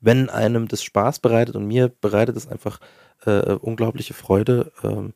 [0.00, 2.78] wenn einem das Spaß bereitet und mir bereitet es einfach
[3.24, 5.14] äh, unglaubliche Freude, ähm,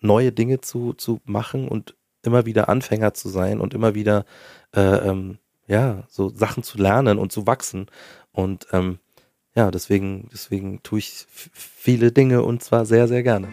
[0.00, 4.24] neue Dinge zu, zu machen und immer wieder Anfänger zu sein und immer wieder
[4.74, 7.86] äh, ähm, ja so Sachen zu lernen und zu wachsen
[8.32, 8.98] und ähm,
[9.54, 13.48] ja deswegen deswegen tue ich viele Dinge und zwar sehr sehr gerne.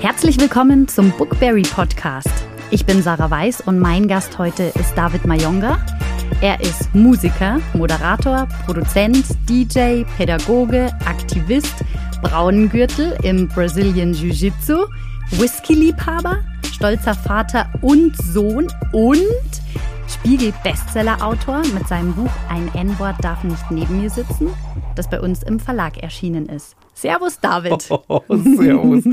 [0.00, 2.30] Herzlich willkommen zum Bookberry Podcast.
[2.70, 5.78] Ich bin Sarah Weiß und mein Gast heute ist David Mayonga.
[6.40, 11.74] Er ist Musiker, Moderator, Produzent, DJ, Pädagoge, Aktivist,
[12.22, 14.86] Braunengürtel im Brazilian Jiu-Jitsu,
[15.32, 16.38] Whisky-Liebhaber,
[16.72, 19.20] stolzer Vater und Sohn und
[20.08, 24.48] Spiegel-Bestseller-Autor mit seinem Buch Ein N-Wort darf nicht neben mir sitzen,
[24.94, 26.76] das bei uns im Verlag erschienen ist.
[26.96, 27.88] Servus, David.
[28.08, 29.04] Oh, servus.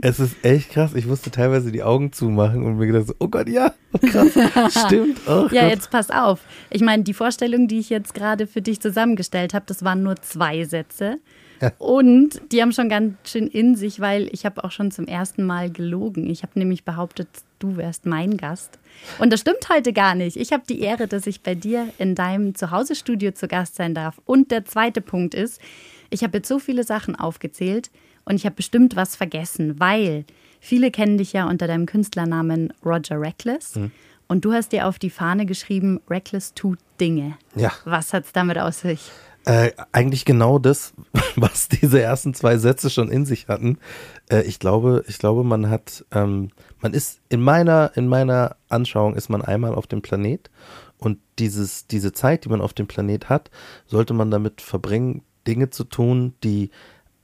[0.00, 0.94] es ist echt krass.
[0.94, 4.30] Ich musste teilweise die Augen zumachen und mir gedacht, so, oh Gott, ja, krass.
[4.86, 5.20] Stimmt.
[5.26, 5.70] Oh ja, Gott.
[5.70, 6.40] jetzt pass auf.
[6.70, 10.16] Ich meine, die Vorstellung, die ich jetzt gerade für dich zusammengestellt habe, das waren nur
[10.22, 11.18] zwei Sätze.
[11.78, 15.44] Und die haben schon ganz schön in sich, weil ich habe auch schon zum ersten
[15.44, 16.28] Mal gelogen.
[16.28, 17.28] Ich habe nämlich behauptet,
[17.60, 18.80] du wärst mein Gast.
[19.20, 20.36] Und das stimmt heute gar nicht.
[20.36, 24.20] Ich habe die Ehre, dass ich bei dir in deinem Zuhause-Studio zu Gast sein darf.
[24.24, 25.60] Und der zweite Punkt ist,
[26.12, 27.90] ich habe jetzt so viele Sachen aufgezählt
[28.24, 30.24] und ich habe bestimmt was vergessen, weil
[30.60, 33.76] viele kennen dich ja unter deinem Künstlernamen Roger Reckless.
[33.76, 33.90] Mhm.
[34.28, 37.36] Und du hast dir auf die Fahne geschrieben, Reckless tut Dinge.
[37.54, 37.72] Ja.
[37.84, 39.10] Was hat es damit aus sich?
[39.44, 40.94] Äh, eigentlich genau das,
[41.36, 43.78] was diese ersten zwei Sätze schon in sich hatten.
[44.30, 49.16] Äh, ich glaube, ich glaube, man hat, ähm, man ist in meiner, in meiner Anschauung
[49.16, 50.50] ist man einmal auf dem Planet
[50.98, 53.50] und dieses, diese Zeit, die man auf dem Planet hat,
[53.86, 56.70] sollte man damit verbringen, Dinge zu tun, die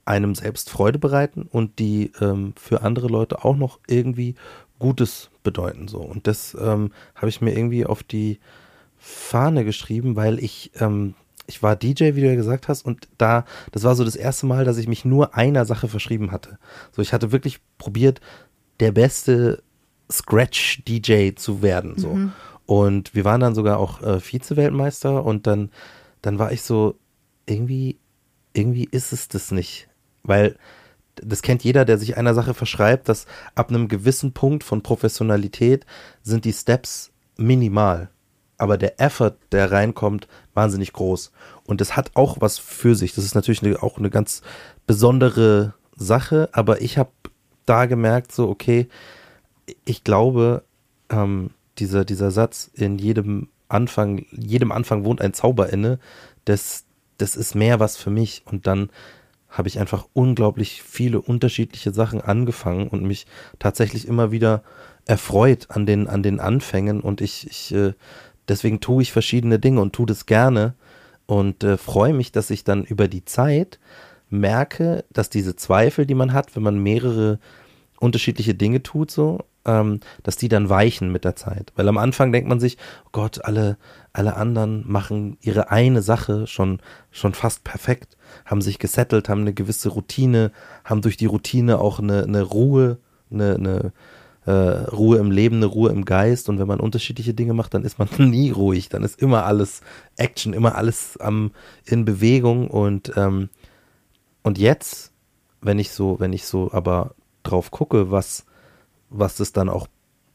[0.05, 4.35] einem selbst Freude bereiten und die ähm, für andere Leute auch noch irgendwie
[4.79, 5.87] Gutes bedeuten.
[5.87, 5.99] So.
[5.99, 8.39] Und das ähm, habe ich mir irgendwie auf die
[8.97, 11.13] Fahne geschrieben, weil ich ähm,
[11.49, 14.45] ich war DJ, wie du ja gesagt hast, und da, das war so das erste
[14.45, 16.59] Mal, dass ich mich nur einer Sache verschrieben hatte.
[16.91, 18.21] So, ich hatte wirklich probiert,
[18.79, 19.63] der beste
[20.11, 21.97] Scratch-DJ zu werden.
[21.97, 22.13] So.
[22.13, 22.33] Mhm.
[22.67, 25.71] Und wir waren dann sogar auch äh, Vize-Weltmeister und dann,
[26.21, 26.95] dann war ich so,
[27.47, 27.97] irgendwie,
[28.53, 29.87] irgendwie ist es das nicht.
[30.23, 30.57] Weil
[31.15, 35.85] das kennt jeder, der sich einer Sache verschreibt, dass ab einem gewissen Punkt von Professionalität
[36.23, 38.09] sind die Steps minimal
[38.59, 41.31] aber der Effort, der reinkommt, wahnsinnig groß.
[41.65, 43.15] Und das hat auch was für sich.
[43.15, 44.41] Das ist natürlich eine, auch eine ganz
[44.85, 47.09] besondere Sache, aber ich habe
[47.65, 48.87] da gemerkt, so, okay,
[49.85, 50.63] ich glaube,
[51.09, 55.99] ähm, dieser, dieser Satz in jedem Anfang, jedem Anfang wohnt ein Zauber inne,
[56.45, 56.85] das,
[57.19, 58.41] das ist mehr was für mich.
[58.45, 58.89] Und dann
[59.47, 64.63] habe ich einfach unglaublich viele unterschiedliche Sachen angefangen und mich tatsächlich immer wieder
[65.05, 67.01] erfreut an den, an den Anfängen.
[67.01, 67.93] Und ich, ich äh,
[68.49, 70.73] Deswegen tue ich verschiedene Dinge und tue das gerne
[71.27, 73.79] und äh, freue mich, dass ich dann über die Zeit
[74.29, 77.39] merke, dass diese Zweifel, die man hat, wenn man mehrere
[77.99, 81.71] unterschiedliche Dinge tut, so, ähm, dass die dann weichen mit der Zeit.
[81.75, 83.77] Weil am Anfang denkt man sich, oh Gott, alle,
[84.19, 89.53] alle anderen machen ihre eine Sache schon, schon fast perfekt, haben sich gesettelt, haben eine
[89.53, 90.51] gewisse Routine,
[90.83, 92.97] haben durch die Routine auch eine, eine Ruhe,
[93.31, 93.93] eine, eine,
[94.45, 96.49] äh, Ruhe im Leben, eine Ruhe im Geist.
[96.49, 98.89] Und wenn man unterschiedliche Dinge macht, dann ist man nie ruhig.
[98.89, 99.79] Dann ist immer alles
[100.17, 101.51] Action, immer alles am,
[101.85, 102.69] in Bewegung.
[102.69, 103.47] Und, ähm,
[104.43, 105.13] und jetzt,
[105.61, 108.45] wenn ich so, wenn ich so aber drauf gucke, was,
[109.09, 109.87] was das dann auch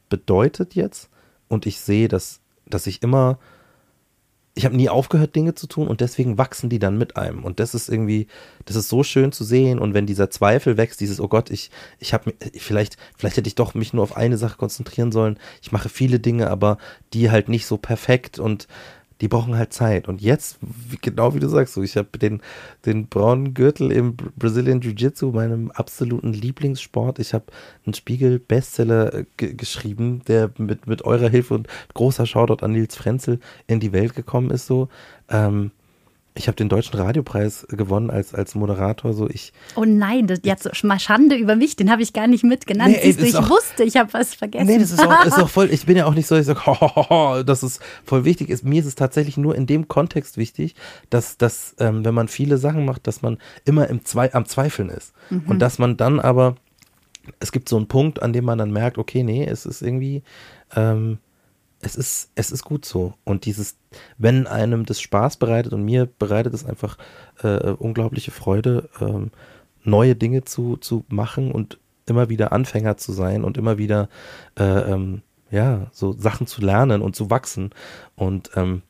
[0.09, 1.11] bedeutet jetzt,
[1.49, 3.39] und ich sehe, dass, dass ich immer
[4.57, 7.45] ich habe nie aufgehört, Dinge zu tun und deswegen wachsen die dann mit einem.
[7.45, 8.29] Und das ist irgendwie,
[8.65, 9.81] das ist so schön zu sehen.
[9.81, 13.57] Und wenn dieser Zweifel wächst, dieses, oh Gott, ich, ich habe vielleicht, vielleicht hätte ich
[13.57, 15.39] doch mich nur auf eine Sache konzentrieren sollen.
[15.61, 16.79] Ich mache viele Dinge, aber
[17.13, 18.69] die halt nicht so perfekt und
[19.21, 20.09] die brauchen halt Zeit.
[20.09, 20.59] Und jetzt,
[21.01, 22.41] genau wie du sagst, so, ich habe den,
[22.85, 27.19] den braunen Gürtel im Brazilian Jiu-Jitsu, meinem absoluten Lieblingssport.
[27.19, 27.47] Ich habe
[27.87, 33.39] einen Spiegel-Bestseller äh, geschrieben, der mit, mit eurer Hilfe und großer Shoutout an Nils Frenzel
[33.67, 34.67] in die Welt gekommen ist.
[34.67, 34.89] So.
[35.29, 35.71] Ähm,
[36.37, 39.13] ich habe den deutschen Radiopreis gewonnen als, als Moderator.
[39.13, 39.53] So ich.
[39.77, 42.97] Oh nein, das, jetzt mal Schande über mich, den habe ich gar nicht mitgenannt.
[42.97, 44.67] Nee, Siehst du, ich auch, wusste, ich habe was vergessen.
[44.67, 46.67] Nee, das ist auch, ist auch voll, ich bin ja auch nicht so, ich sage,
[46.67, 48.65] ho, dass es voll wichtig ist.
[48.65, 50.75] Mir ist es tatsächlich nur in dem Kontext wichtig,
[51.09, 54.89] dass, dass ähm, wenn man viele Sachen macht, dass man immer im Zwe am Zweifeln
[54.89, 55.13] ist.
[55.31, 55.45] Mhm.
[55.47, 56.57] Und dass man dann aber,
[57.39, 60.25] es gibt so einen Punkt, an dem man dann merkt, okay, nee, es ist irgendwie,
[60.75, 61.19] ähm,
[61.85, 63.15] es ist, es ist gut so.
[63.25, 63.77] Und dieses,
[64.19, 66.97] wenn einem das Spaß bereitet und mir bereitet es einfach
[67.43, 69.31] äh, unglaubliche Freude, ähm,
[69.83, 74.09] neue Dinge zu, zu machen und immer wieder Anfänger zu sein und immer wieder
[74.59, 77.71] äh, ähm, ja, so Sachen zu lernen und zu wachsen.
[78.17, 78.83] Und ähm,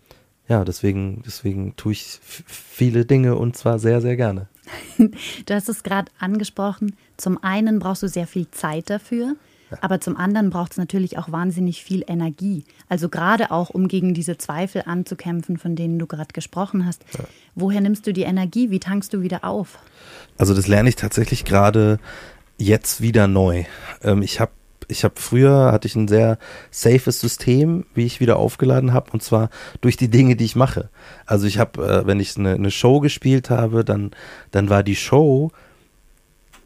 [0.49, 4.49] ja, deswegen, deswegen tue ich viele Dinge und zwar sehr, sehr gerne.
[5.47, 6.97] Du hast es gerade angesprochen.
[7.17, 9.37] Zum einen brauchst du sehr viel Zeit dafür.
[9.81, 12.65] Aber zum anderen braucht es natürlich auch wahnsinnig viel Energie.
[12.89, 17.05] Also gerade auch, um gegen diese Zweifel anzukämpfen, von denen du gerade gesprochen hast.
[17.17, 17.25] Ja.
[17.55, 18.71] Woher nimmst du die Energie?
[18.71, 19.79] Wie tankst du wieder auf?
[20.39, 21.99] Also das lerne ich tatsächlich gerade
[22.59, 23.65] jetzt wieder neu.
[24.03, 24.53] Ähm, ich habe
[24.89, 26.39] ich habe früher hatte ich ein sehr
[26.71, 29.49] safes System, wie ich wieder aufgeladen habe, und zwar
[29.81, 30.91] durch die Dinge, die ich mache.
[31.27, 34.11] Also ich habe, äh, wenn ich eine, eine Show gespielt habe, dann,
[34.51, 35.53] dann war die Show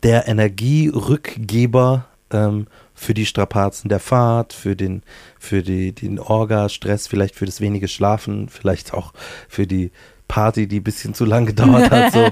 [0.02, 2.66] der Energierückgeber ähm,
[2.98, 5.02] für die Strapazen der Fahrt, für den,
[5.38, 9.12] für die, den Orga-Stress, vielleicht für das wenige Schlafen, vielleicht auch
[9.48, 9.92] für die
[10.26, 12.12] Party, die ein bisschen zu lang gedauert hat.
[12.12, 12.30] So.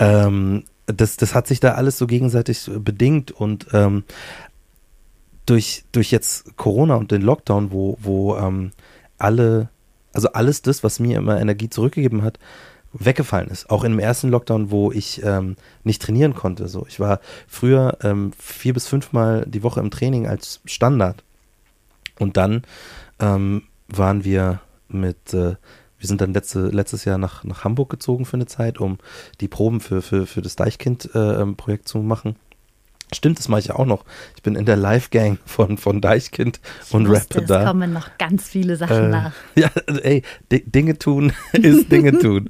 [0.00, 4.02] ähm, das, das hat sich da alles so gegenseitig bedingt und ähm,
[5.46, 8.72] durch, durch jetzt Corona und den Lockdown, wo, wo ähm,
[9.18, 9.68] alle,
[10.12, 12.38] also alles das, was mir immer Energie zurückgegeben hat,
[12.92, 13.70] weggefallen ist.
[13.70, 16.68] Auch im ersten Lockdown, wo ich ähm, nicht trainieren konnte.
[16.68, 21.24] So, ich war früher ähm, vier bis fünfmal die Woche im Training als Standard.
[22.18, 22.62] Und dann
[23.18, 25.56] ähm, waren wir mit, äh,
[25.98, 28.98] wir sind dann letzte, letztes Jahr nach, nach Hamburg gezogen für eine Zeit, um
[29.40, 32.36] die Proben für, für, für das Deichkind-Projekt äh, zu machen.
[33.14, 34.04] Stimmt, das mache ich auch noch.
[34.36, 37.60] Ich bin in der Live-Gang von, von Deichkind ich und rappe da.
[37.60, 39.32] Es kommen noch ganz viele Sachen äh, nach.
[39.54, 39.70] Ja,
[40.02, 42.48] ey, Dinge tun ist Dinge tun.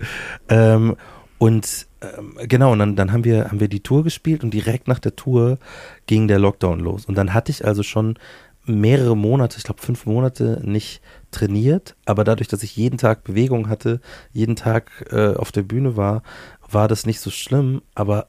[0.48, 0.96] ähm,
[1.38, 4.86] und ähm, genau, und dann, dann haben, wir, haben wir die Tour gespielt und direkt
[4.86, 5.58] nach der Tour
[6.06, 7.06] ging der Lockdown los.
[7.06, 8.16] Und dann hatte ich also schon
[8.64, 11.00] mehrere Monate, ich glaube fünf Monate nicht
[11.32, 14.00] trainiert, aber dadurch, dass ich jeden Tag Bewegung hatte,
[14.32, 16.22] jeden Tag äh, auf der Bühne war,
[16.70, 18.28] war das nicht so schlimm, aber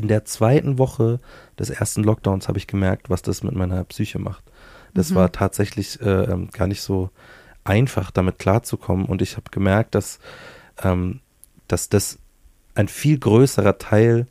[0.00, 1.20] in der zweiten Woche
[1.58, 4.42] des ersten Lockdowns habe ich gemerkt, was das mit meiner Psyche macht.
[4.94, 5.16] Das mhm.
[5.16, 7.10] war tatsächlich äh, ähm, gar nicht so
[7.64, 9.04] einfach, damit klarzukommen.
[9.04, 10.20] Und ich habe gemerkt, dass,
[10.82, 11.20] ähm,
[11.68, 12.18] dass das
[12.74, 14.26] ein viel größerer Teil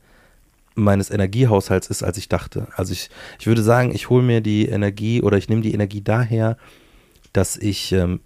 [0.73, 2.67] meines Energiehaushalts ist, als ich dachte.
[2.75, 6.01] Also ich, ich würde sagen, ich hole mir die Energie oder ich nehme die Energie
[6.01, 6.57] daher,
[7.31, 8.21] dass ich ähm,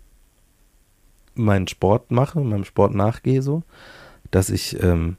[1.35, 3.63] meinen Sport mache, meinem Sport nachgehe so,
[4.31, 5.17] dass ich ähm,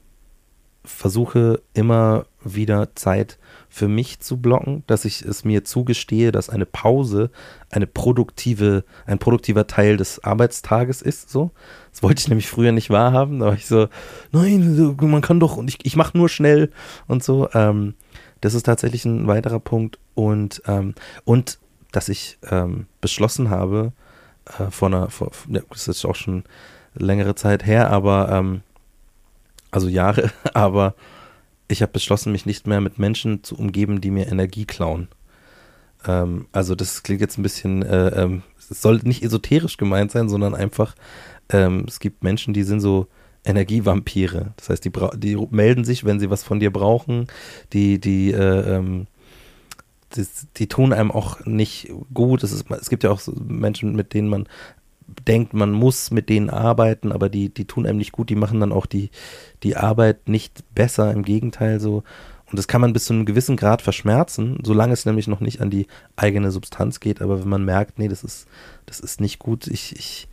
[0.85, 3.37] versuche immer wieder Zeit
[3.69, 7.29] für mich zu blocken, dass ich es mir zugestehe, dass eine Pause
[7.69, 11.29] eine produktive, ein produktiver Teil des Arbeitstages ist.
[11.29, 11.51] So,
[11.91, 13.39] das wollte ich nämlich früher nicht wahrhaben.
[13.39, 13.87] Da war ich so,
[14.31, 16.71] nein, man kann doch und ich, ich mache nur schnell
[17.07, 17.49] und so.
[17.53, 17.95] Ähm,
[18.41, 20.93] das ist tatsächlich ein weiterer Punkt und ähm,
[21.25, 21.59] und
[21.91, 23.93] dass ich ähm, beschlossen habe
[24.57, 25.31] äh, vor einer, vor,
[25.69, 26.43] das ist auch schon
[26.93, 28.61] längere Zeit her, aber ähm,
[29.75, 30.95] also Jahre, aber
[31.67, 35.07] ich habe beschlossen, mich nicht mehr mit Menschen zu umgeben, die mir Energie klauen.
[36.07, 40.29] Ähm, also das klingt jetzt ein bisschen, äh, ähm, es soll nicht esoterisch gemeint sein,
[40.29, 40.95] sondern einfach,
[41.49, 43.07] ähm, es gibt Menschen, die sind so
[43.43, 44.53] Energievampire.
[44.57, 47.27] Das heißt, die, die melden sich, wenn sie was von dir brauchen,
[47.73, 49.07] die, die, äh, ähm,
[50.15, 50.25] die,
[50.57, 52.43] die, tun einem auch nicht gut.
[52.43, 54.47] Es, ist, es gibt ja auch so Menschen, mit denen man
[55.27, 58.59] denkt, man muss mit denen arbeiten, aber die, die tun einem nicht gut, die machen
[58.59, 59.09] dann auch die,
[59.63, 62.03] die Arbeit nicht besser, im Gegenteil so.
[62.51, 65.61] Und das kann man bis zu einem gewissen Grad verschmerzen, solange es nämlich noch nicht
[65.61, 67.21] an die eigene Substanz geht.
[67.21, 68.47] Aber wenn man merkt, nee, das ist,
[68.85, 70.27] das ist nicht gut, ich, ich,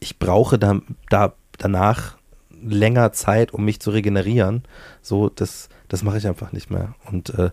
[0.00, 2.16] ich brauche da, da danach
[2.62, 4.64] länger Zeit, um mich zu regenerieren,
[5.02, 6.94] so, das, das mache ich einfach nicht mehr.
[7.10, 7.50] Und äh,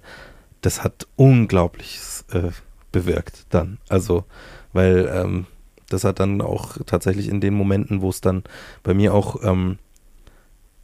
[0.61, 2.49] das hat Unglaubliches äh,
[2.91, 3.77] bewirkt dann.
[3.89, 4.25] Also,
[4.73, 5.45] weil ähm,
[5.89, 8.43] das hat dann auch tatsächlich in den Momenten, wo es dann
[8.83, 9.77] bei mir auch ähm,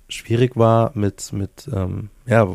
[0.07, 2.47] schwierig war mit, mit ähm, ja,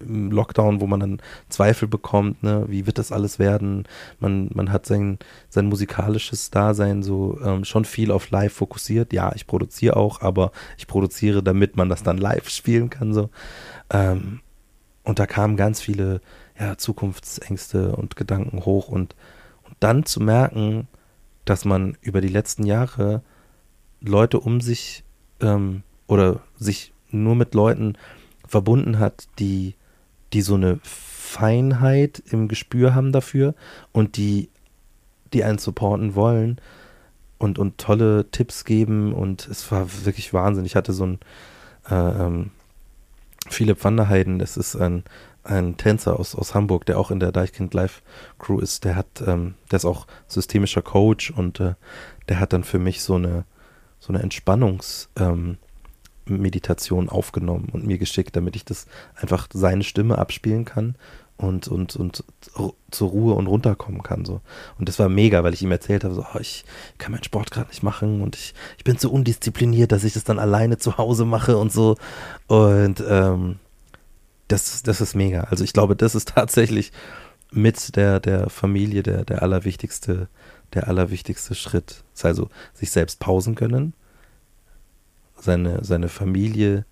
[0.00, 3.86] im Lockdown, wo man dann Zweifel bekommt, ne, wie wird das alles werden?
[4.18, 5.18] Man, man hat sein,
[5.48, 9.12] sein musikalisches Dasein so ähm, schon viel auf live fokussiert.
[9.12, 13.12] Ja, ich produziere auch, aber ich produziere, damit man das dann live spielen kann.
[13.12, 13.28] So.
[13.90, 14.40] Ähm,
[15.04, 16.20] und da kamen ganz viele
[16.58, 19.16] ja, Zukunftsängste und Gedanken hoch und,
[19.64, 20.88] und dann zu merken,
[21.44, 23.22] dass man über die letzten Jahre
[24.00, 25.04] Leute um sich
[25.40, 27.96] ähm, oder sich nur mit Leuten
[28.46, 29.74] verbunden hat, die,
[30.32, 33.54] die so eine Feinheit im Gespür haben dafür
[33.92, 34.48] und die,
[35.32, 36.60] die einen supporten wollen
[37.38, 40.64] und, und tolle Tipps geben und es war wirklich Wahnsinn.
[40.64, 41.18] Ich hatte so ein
[41.88, 42.50] äh, ähm,
[43.48, 45.04] Philipp Heiden, das ist ein,
[45.44, 48.02] ein Tänzer aus, aus Hamburg, der auch in der Deichkind Live
[48.38, 51.74] Crew ist, der hat, ähm, der ist auch systemischer Coach und äh,
[52.28, 53.44] der hat dann für mich so eine,
[53.98, 55.58] so eine Entspannungsmethode
[56.30, 60.94] Meditation aufgenommen und mir geschickt, damit ich das einfach seine Stimme abspielen kann
[61.36, 62.24] und, und, und
[62.90, 64.24] zur Ruhe und runterkommen kann.
[64.24, 64.40] So.
[64.78, 66.64] Und das war mega, weil ich ihm erzählt habe, so, oh, ich
[66.98, 70.24] kann meinen Sport gerade nicht machen und ich, ich bin so undiszipliniert, dass ich das
[70.24, 71.96] dann alleine zu Hause mache und so.
[72.46, 73.58] Und ähm,
[74.50, 75.42] das, das ist mega.
[75.44, 76.92] Also ich glaube, das ist tatsächlich
[77.50, 80.28] mit der, der Familie der, der allerwichtigste,
[80.74, 82.04] der allerwichtigste Schritt.
[82.22, 83.94] Also sich selbst pausen können,
[85.36, 86.84] seine, seine Familie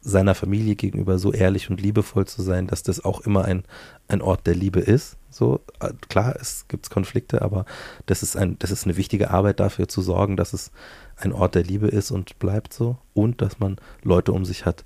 [0.00, 3.64] seiner Familie gegenüber so ehrlich und liebevoll zu sein, dass das auch immer ein,
[4.08, 5.16] ein Ort der Liebe ist.
[5.28, 5.60] So,
[6.08, 7.66] klar, es gibt Konflikte, aber
[8.06, 10.70] das ist ein, das ist eine wichtige Arbeit dafür zu sorgen, dass es
[11.16, 12.96] ein Ort der Liebe ist und bleibt so.
[13.12, 14.84] Und dass man Leute um sich hat,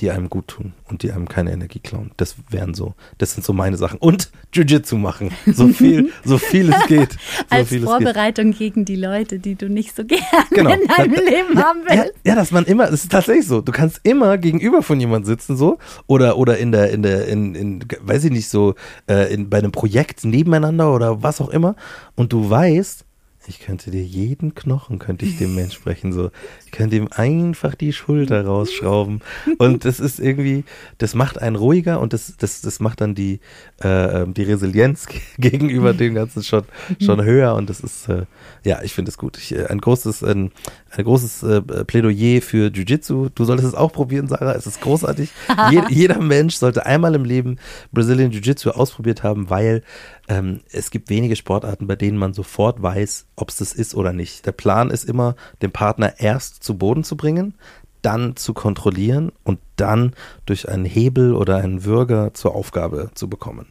[0.00, 2.10] die einem gut tun und die einem keine Energie klauen.
[2.16, 3.98] Das wären so, das sind so meine Sachen.
[3.98, 5.30] Und Jiu-Jitsu machen.
[5.46, 7.12] So viel, so viel es geht.
[7.12, 7.18] So
[7.50, 8.58] Als Vorbereitung geht.
[8.58, 10.70] gegen die Leute, die du nicht so gerne genau.
[10.70, 12.12] in deinem ja, Leben ja, haben willst.
[12.24, 13.60] Ja, ja, dass man immer, es ist tatsächlich so.
[13.60, 15.78] Du kannst immer gegenüber von jemandem sitzen, so.
[16.06, 18.74] Oder, oder in der, in der, in, in weiß ich nicht, so,
[19.08, 21.76] äh, in, bei einem Projekt nebeneinander oder was auch immer.
[22.16, 23.04] Und du weißt,
[23.46, 26.30] ich könnte dir jeden Knochen, könnte ich dem Mensch sprechen, so.
[26.66, 29.22] Ich könnte ihm einfach die Schulter rausschrauben.
[29.58, 30.64] Und das ist irgendwie,
[30.98, 33.40] das macht einen ruhiger und das, das, das macht dann die,
[33.82, 35.06] äh, ähm, die Resilienz
[35.38, 36.64] gegenüber dem Ganzen schon,
[37.00, 37.54] schon höher.
[37.54, 38.26] Und das ist, äh,
[38.62, 39.38] ja, ich finde es gut.
[39.38, 40.52] Ich, äh, ein großes, ein,
[40.90, 43.30] ein großes äh, Plädoyer für Jiu-Jitsu.
[43.34, 44.52] Du solltest es auch probieren, Sarah.
[44.52, 45.30] Es ist großartig.
[45.70, 47.56] Je, jeder Mensch sollte einmal im Leben
[47.90, 49.82] Brazilian Jiu-Jitsu ausprobiert haben, weil
[50.30, 54.12] ähm, es gibt wenige Sportarten, bei denen man sofort weiß, ob es das ist oder
[54.12, 54.46] nicht.
[54.46, 57.54] Der Plan ist immer, den Partner erst zu Boden zu bringen,
[58.02, 60.12] dann zu kontrollieren und dann
[60.46, 63.68] durch einen Hebel oder einen Würger zur Aufgabe zu bekommen.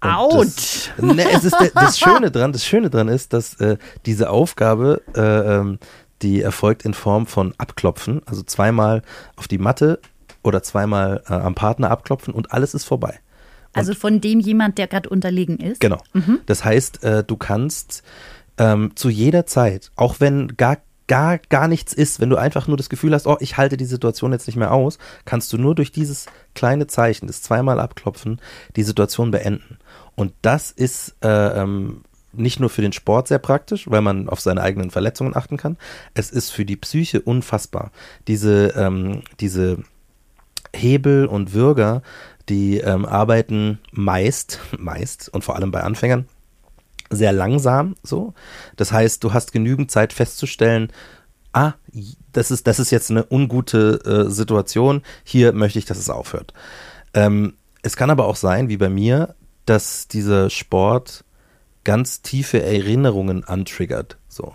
[0.00, 0.90] Autsch!
[0.96, 5.02] Das, ne, es ist das Schöne dran, das Schöne dran ist, dass äh, diese Aufgabe,
[5.14, 5.78] äh, ähm,
[6.22, 9.02] die erfolgt in Form von Abklopfen, also zweimal
[9.36, 10.00] auf die Matte
[10.42, 13.20] oder zweimal äh, am Partner abklopfen und alles ist vorbei.
[13.72, 15.80] Also von dem jemand, der gerade unterlegen ist.
[15.80, 15.98] Genau.
[16.14, 16.40] Mhm.
[16.46, 18.02] Das heißt, äh, du kannst
[18.58, 22.76] ähm, zu jeder Zeit, auch wenn gar gar gar nichts ist, wenn du einfach nur
[22.76, 25.74] das Gefühl hast, oh, ich halte die Situation jetzt nicht mehr aus, kannst du nur
[25.74, 28.40] durch dieses kleine Zeichen, das zweimal abklopfen,
[28.74, 29.78] die Situation beenden.
[30.16, 31.28] Und das ist äh,
[31.62, 35.56] ähm, nicht nur für den Sport sehr praktisch, weil man auf seine eigenen Verletzungen achten
[35.56, 35.76] kann.
[36.14, 37.92] Es ist für die Psyche unfassbar.
[38.26, 39.78] Diese, ähm, diese
[40.74, 42.02] Hebel und Würger
[42.48, 46.26] die ähm, arbeiten meist, meist und vor allem bei Anfängern
[47.10, 48.34] sehr langsam so.
[48.76, 50.92] Das heißt, du hast genügend Zeit festzustellen,
[51.52, 51.74] ah,
[52.32, 56.52] das ist, das ist jetzt eine ungute äh, Situation, hier möchte ich, dass es aufhört.
[57.14, 59.34] Ähm, es kann aber auch sein, wie bei mir,
[59.64, 61.24] dass dieser Sport
[61.84, 64.18] ganz tiefe Erinnerungen antriggert.
[64.28, 64.54] So.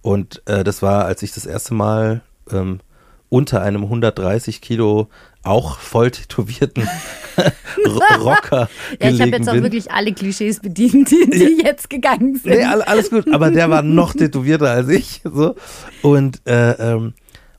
[0.00, 2.80] Und äh, das war, als ich das erste Mal ähm,
[3.28, 5.08] unter einem 130 Kilo
[5.42, 6.88] auch voll tätowierten
[8.20, 8.68] Rocker.
[9.00, 9.62] ja, ich habe jetzt auch bin.
[9.62, 11.66] wirklich alle Klischees bedient, die, die ja.
[11.66, 12.56] jetzt gegangen sind.
[12.56, 15.22] Nee, alles gut, aber der war noch tätowierter als ich.
[15.24, 15.54] So.
[16.02, 17.14] Und, äh, ähm,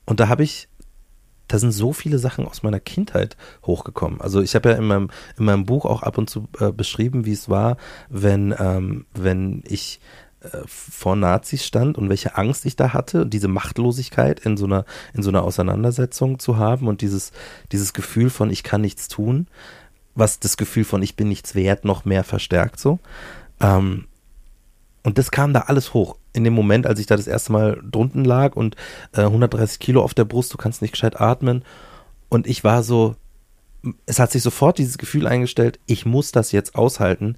[0.06, 0.68] und da habe ich,
[1.48, 4.20] da sind so viele Sachen aus meiner Kindheit hochgekommen.
[4.20, 7.24] Also ich habe ja in meinem, in meinem Buch auch ab und zu äh, beschrieben,
[7.24, 7.76] wie es war,
[8.08, 10.00] wenn, ähm, wenn ich
[10.66, 15.22] vor Nazis stand und welche Angst ich da hatte diese Machtlosigkeit in so einer in
[15.22, 17.32] so einer Auseinandersetzung zu haben und dieses
[17.72, 19.48] dieses Gefühl von ich kann nichts tun,
[20.14, 22.98] was das Gefühl von ich bin nichts wert noch mehr verstärkt so.
[23.60, 24.06] Ähm,
[25.02, 27.80] und das kam da alles hoch in dem Moment, als ich da das erste Mal
[27.82, 28.76] drunten lag und
[29.12, 31.64] äh, 130 Kilo auf der Brust, du kannst nicht gescheit atmen
[32.28, 33.16] und ich war so,
[34.06, 37.36] es hat sich sofort dieses Gefühl eingestellt, ich muss das jetzt aushalten,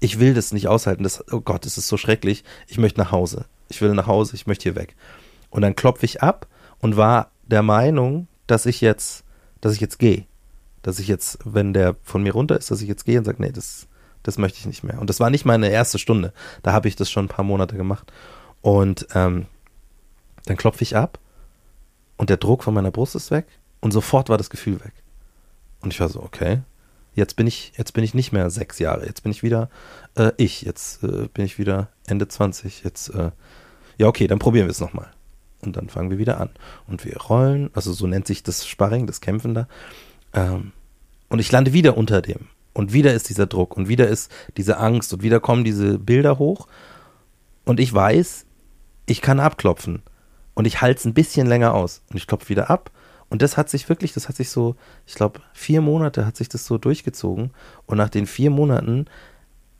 [0.00, 1.02] ich will das nicht aushalten.
[1.02, 2.42] Das, oh Gott, das ist so schrecklich.
[2.66, 3.44] Ich möchte nach Hause.
[3.68, 4.96] Ich will nach Hause, ich möchte hier weg.
[5.50, 6.46] Und dann klopfe ich ab
[6.80, 9.24] und war der Meinung, dass ich jetzt,
[9.60, 10.24] dass ich jetzt gehe.
[10.82, 13.42] Dass ich jetzt, wenn der von mir runter ist, dass ich jetzt gehe und sage,
[13.42, 13.86] nee, das,
[14.22, 14.98] das möchte ich nicht mehr.
[15.00, 16.32] Und das war nicht meine erste Stunde.
[16.62, 18.10] Da habe ich das schon ein paar Monate gemacht.
[18.62, 19.46] Und ähm,
[20.46, 21.18] dann klopfe ich ab
[22.16, 23.46] und der Druck von meiner Brust ist weg
[23.80, 24.92] und sofort war das Gefühl weg.
[25.80, 26.60] Und ich war so, okay,
[27.14, 29.06] Jetzt bin ich, jetzt bin ich nicht mehr sechs Jahre.
[29.06, 29.68] Jetzt bin ich wieder
[30.16, 30.62] äh, ich.
[30.62, 32.84] Jetzt äh, bin ich wieder Ende 20.
[32.84, 33.30] Jetzt, äh,
[33.98, 35.10] ja, okay, dann probieren wir es nochmal.
[35.60, 36.50] Und dann fangen wir wieder an.
[36.86, 39.68] Und wir rollen, also so nennt sich das Sparring, das Kämpfen da.
[40.32, 40.72] Ähm,
[41.28, 42.48] und ich lande wieder unter dem.
[42.72, 46.38] Und wieder ist dieser Druck und wieder ist diese Angst und wieder kommen diese Bilder
[46.38, 46.68] hoch.
[47.64, 48.46] Und ich weiß,
[49.06, 50.02] ich kann abklopfen.
[50.54, 52.02] Und ich halte es ein bisschen länger aus.
[52.10, 52.90] Und ich klopfe wieder ab
[53.30, 54.74] und das hat sich wirklich, das hat sich so,
[55.06, 57.52] ich glaube, vier Monate hat sich das so durchgezogen.
[57.86, 59.06] Und nach den vier Monaten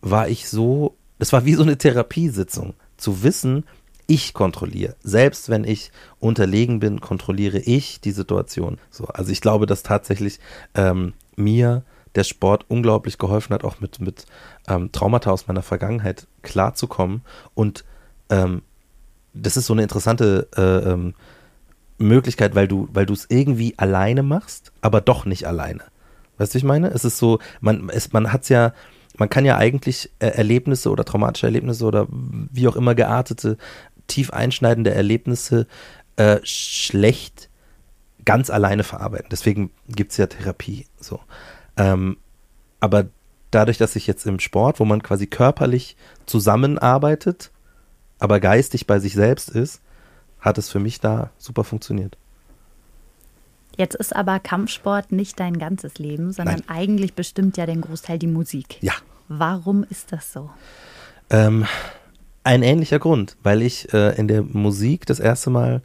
[0.01, 3.65] war ich so, es war wie so eine Therapiesitzung, zu wissen,
[4.07, 4.97] ich kontrolliere.
[5.03, 5.91] Selbst wenn ich
[6.21, 8.79] unterlegen bin, kontrolliere ich die Situation.
[8.91, 10.39] So, also ich glaube, dass tatsächlich
[10.75, 11.83] ähm, mir
[12.15, 14.27] der Sport unglaublich geholfen hat, auch mit, mit
[14.69, 17.23] ähm, Traumata aus meiner Vergangenheit klarzukommen.
[17.55, 17.85] Und
[18.31, 18.63] ähm,
[19.33, 21.15] das ist so eine interessante äh, ähm,
[22.01, 25.85] Möglichkeit, weil du, weil du es irgendwie alleine machst, aber doch nicht alleine.
[26.39, 26.89] Weißt du, ich meine?
[26.89, 28.73] Es ist so, man, es, man hat es ja,
[29.19, 33.59] man kann ja eigentlich äh, Erlebnisse oder traumatische Erlebnisse oder wie auch immer geartete,
[34.07, 35.67] tief einschneidende Erlebnisse
[36.17, 37.51] äh, schlecht
[38.25, 39.29] ganz alleine verarbeiten.
[39.31, 40.87] Deswegen gibt es ja Therapie.
[40.99, 41.21] So.
[41.77, 42.17] Ähm,
[42.81, 43.07] aber
[43.51, 47.51] dadurch, dass ich jetzt im Sport, wo man quasi körperlich zusammenarbeitet,
[48.19, 49.83] aber geistig bei sich selbst ist,
[50.41, 52.17] hat es für mich da super funktioniert.
[53.77, 56.69] Jetzt ist aber Kampfsport nicht dein ganzes Leben, sondern Nein.
[56.69, 58.83] eigentlich bestimmt ja den Großteil die Musik.
[58.83, 58.93] Ja.
[59.29, 60.51] Warum ist das so?
[61.31, 61.67] Ähm,
[62.43, 65.83] ein ähnlicher Grund, weil ich äh, in der Musik das erste Mal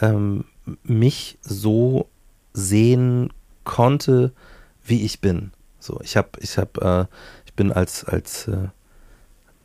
[0.00, 0.44] ähm,
[0.82, 2.08] mich so
[2.52, 3.32] sehen
[3.64, 4.32] konnte,
[4.84, 5.52] wie ich bin.
[5.78, 8.68] So, ich habe, ich habe, äh, ich bin als als äh,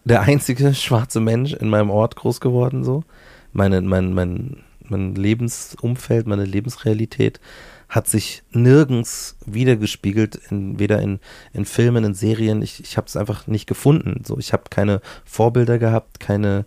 [0.04, 2.84] der einzige schwarze Mensch in meinem Ort groß geworden.
[2.84, 3.04] So,
[3.54, 7.40] meine, mein, mein, mein Lebensumfeld, meine Lebensrealität
[7.90, 11.20] hat sich nirgends wiedergespiegelt, in, weder in,
[11.52, 12.62] in Filmen, in Serien.
[12.62, 14.24] Ich, ich habe es einfach nicht gefunden.
[14.26, 16.66] So, ich habe keine Vorbilder gehabt, keine,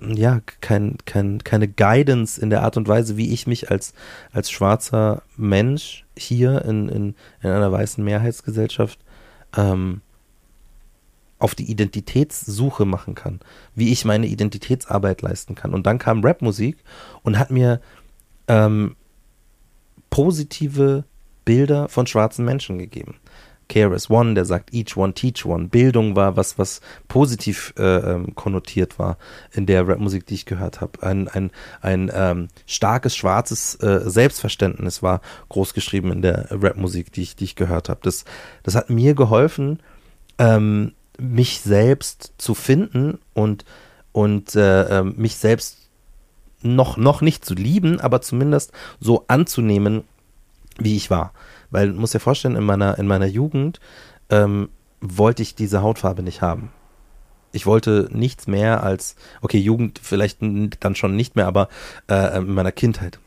[0.00, 3.92] ja, kein, kein, keine Guidance in der Art und Weise, wie ich mich als,
[4.32, 8.98] als schwarzer Mensch hier in, in, in einer weißen Mehrheitsgesellschaft
[9.54, 10.00] ähm,
[11.38, 13.40] auf die Identitätssuche machen kann,
[13.74, 15.74] wie ich meine Identitätsarbeit leisten kann.
[15.74, 16.78] Und dann kam Rapmusik
[17.22, 17.80] und hat mir
[18.48, 18.96] ähm,
[20.10, 21.04] positive
[21.44, 23.16] Bilder von schwarzen Menschen gegeben.
[23.68, 25.68] KRS One, der sagt Each One Teach One.
[25.68, 29.18] Bildung war was, was positiv äh, ähm, konnotiert war
[29.52, 31.02] in der Rapmusik, die ich gehört habe.
[31.02, 31.50] Ein, ein,
[31.80, 37.56] ein ähm, starkes schwarzes äh, Selbstverständnis war großgeschrieben in der Rapmusik, die ich, die ich
[37.56, 38.00] gehört habe.
[38.02, 38.24] Das,
[38.62, 39.80] das hat mir geholfen,
[40.38, 43.64] ähm, mich selbst zu finden und,
[44.12, 45.78] und äh, ähm, mich selbst
[46.62, 50.04] noch, noch nicht zu lieben, aber zumindest so anzunehmen,
[50.78, 51.32] wie ich war.
[51.70, 53.80] Weil, muss dir vorstellen, in meiner, in meiner Jugend
[54.30, 54.68] ähm,
[55.00, 56.70] wollte ich diese Hautfarbe nicht haben.
[57.52, 61.68] Ich wollte nichts mehr als, okay, Jugend vielleicht dann schon nicht mehr, aber
[62.10, 63.18] äh, in meiner Kindheit.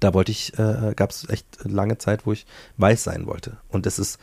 [0.00, 2.46] Da wollte ich, äh, gab es echt lange Zeit, wo ich
[2.78, 3.58] weiß sein wollte.
[3.68, 4.18] Und das ist,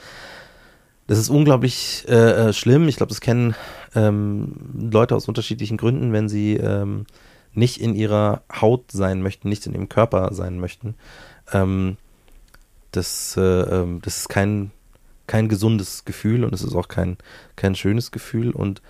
[1.07, 2.87] das ist unglaublich äh, äh, schlimm.
[2.87, 3.55] Ich glaube, das kennen
[3.95, 4.53] ähm,
[4.91, 7.05] Leute aus unterschiedlichen Gründen, wenn sie ähm,
[7.53, 10.95] nicht in ihrer Haut sein möchten, nicht in ihrem Körper sein möchten.
[11.51, 11.97] Ähm,
[12.91, 14.71] das, äh, ähm, das ist kein,
[15.27, 17.17] kein gesundes Gefühl und es ist auch kein,
[17.55, 18.51] kein schönes Gefühl.
[18.51, 18.81] Und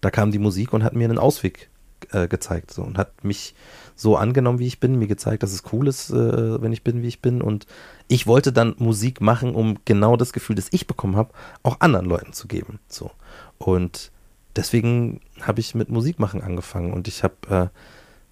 [0.00, 1.70] da kam die Musik und hat mir einen Ausweg
[2.12, 3.54] äh, gezeigt so, und hat mich
[3.96, 7.02] so angenommen, wie ich bin, mir gezeigt, dass es cool ist, äh, wenn ich bin,
[7.02, 7.42] wie ich bin.
[7.42, 7.66] Und
[8.08, 12.06] ich wollte dann Musik machen, um genau das Gefühl, das ich bekommen habe, auch anderen
[12.06, 12.80] Leuten zu geben.
[12.88, 13.10] So.
[13.58, 14.10] Und
[14.56, 17.78] deswegen habe ich mit Musik machen angefangen und ich habe äh,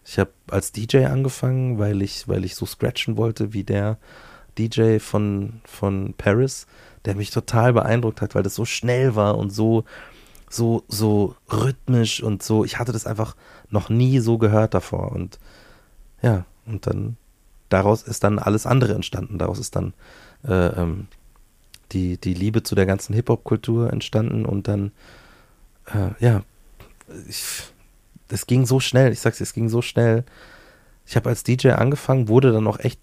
[0.05, 3.99] ich habe als DJ angefangen, weil ich, weil ich so scratchen wollte wie der
[4.59, 6.67] DJ von, von Paris,
[7.05, 9.85] der mich total beeindruckt hat, weil das so schnell war und so,
[10.53, 12.65] so, so rhythmisch und so.
[12.65, 13.37] Ich hatte das einfach
[13.71, 15.13] noch nie so gehört davor.
[15.13, 15.39] Und
[16.21, 17.17] ja, und dann
[17.69, 19.39] daraus ist dann alles andere entstanden.
[19.39, 19.95] Daraus ist dann
[20.47, 21.09] äh, ähm,
[21.93, 24.93] die, die Liebe zu der ganzen Hip-Hop-Kultur entstanden und dann,
[25.87, 26.43] äh, ja,
[27.29, 27.45] ich,
[28.29, 30.25] es ging so schnell, ich sag's es ging so schnell.
[31.07, 33.01] Ich habe als DJ angefangen, wurde dann auch echt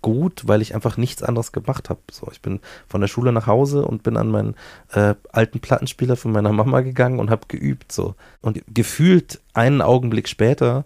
[0.00, 2.00] gut, weil ich einfach nichts anderes gemacht habe.
[2.10, 4.54] So, ich bin von der Schule nach Hause und bin an meinen
[4.92, 7.92] äh, alten Plattenspieler von meiner Mama gegangen und habe geübt.
[7.92, 10.84] So und gefühlt einen Augenblick später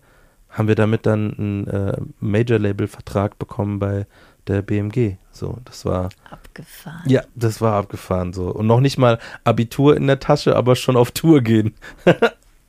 [0.50, 4.06] haben wir damit dann einen äh, Major-Label-Vertrag bekommen bei
[4.46, 5.16] der BMG.
[5.32, 7.02] So, das war abgefahren.
[7.06, 10.96] Ja, das war abgefahren so und noch nicht mal Abitur in der Tasche, aber schon
[10.96, 11.74] auf Tour gehen.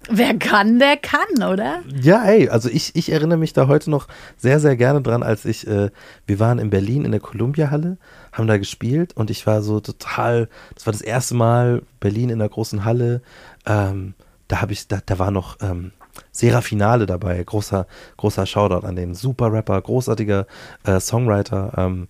[0.10, 1.82] Wer kann, der kann, oder?
[2.02, 5.46] Ja, ey, also ich, ich erinnere mich da heute noch sehr, sehr gerne dran, als
[5.46, 5.89] ich, äh,
[6.26, 7.98] wir waren in Berlin in der Columbia-Halle,
[8.32, 12.39] haben da gespielt und ich war so total, das war das erste Mal Berlin in
[12.39, 13.22] der großen Halle,
[13.65, 14.13] ähm,
[14.48, 15.91] da habe ich, da, da war noch ähm,
[16.32, 20.48] Serafinale dabei, großer, großer Shoutout an den super Rapper, großartiger
[20.86, 22.08] äh, Songwriter ähm,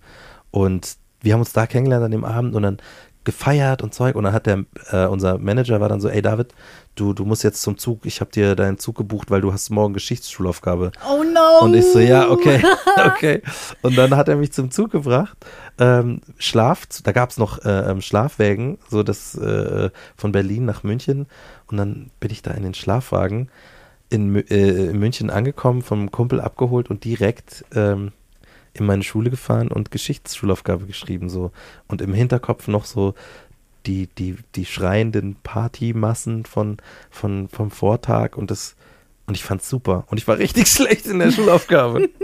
[0.50, 2.78] und wir haben uns da kennengelernt an dem Abend und dann
[3.28, 6.54] gefeiert und Zeug und dann hat der, äh, unser Manager war dann so, ey David,
[6.94, 9.68] du, du musst jetzt zum Zug, ich habe dir deinen Zug gebucht, weil du hast
[9.68, 10.92] morgen Geschichtsschulaufgabe.
[11.06, 11.60] Oh no!
[11.60, 12.62] Und ich so, ja, okay,
[13.04, 13.42] okay.
[13.82, 15.36] Und dann hat er mich zum Zug gebracht,
[15.78, 20.82] ähm, Schlaf, da gab es noch äh, ähm, Schlafwägen, so das äh, von Berlin nach
[20.82, 21.26] München
[21.66, 23.50] und dann bin ich da in den Schlafwagen.
[24.08, 28.12] in, äh, in München angekommen, vom Kumpel abgeholt und direkt ähm,
[28.80, 31.52] in meine Schule gefahren und Geschichtsschulaufgabe geschrieben so
[31.86, 33.14] und im Hinterkopf noch so
[33.86, 36.78] die die die schreienden Partymassen von
[37.10, 38.76] von vom Vortag und das
[39.26, 42.08] und ich fand's super und ich war richtig schlecht in der Schulaufgabe.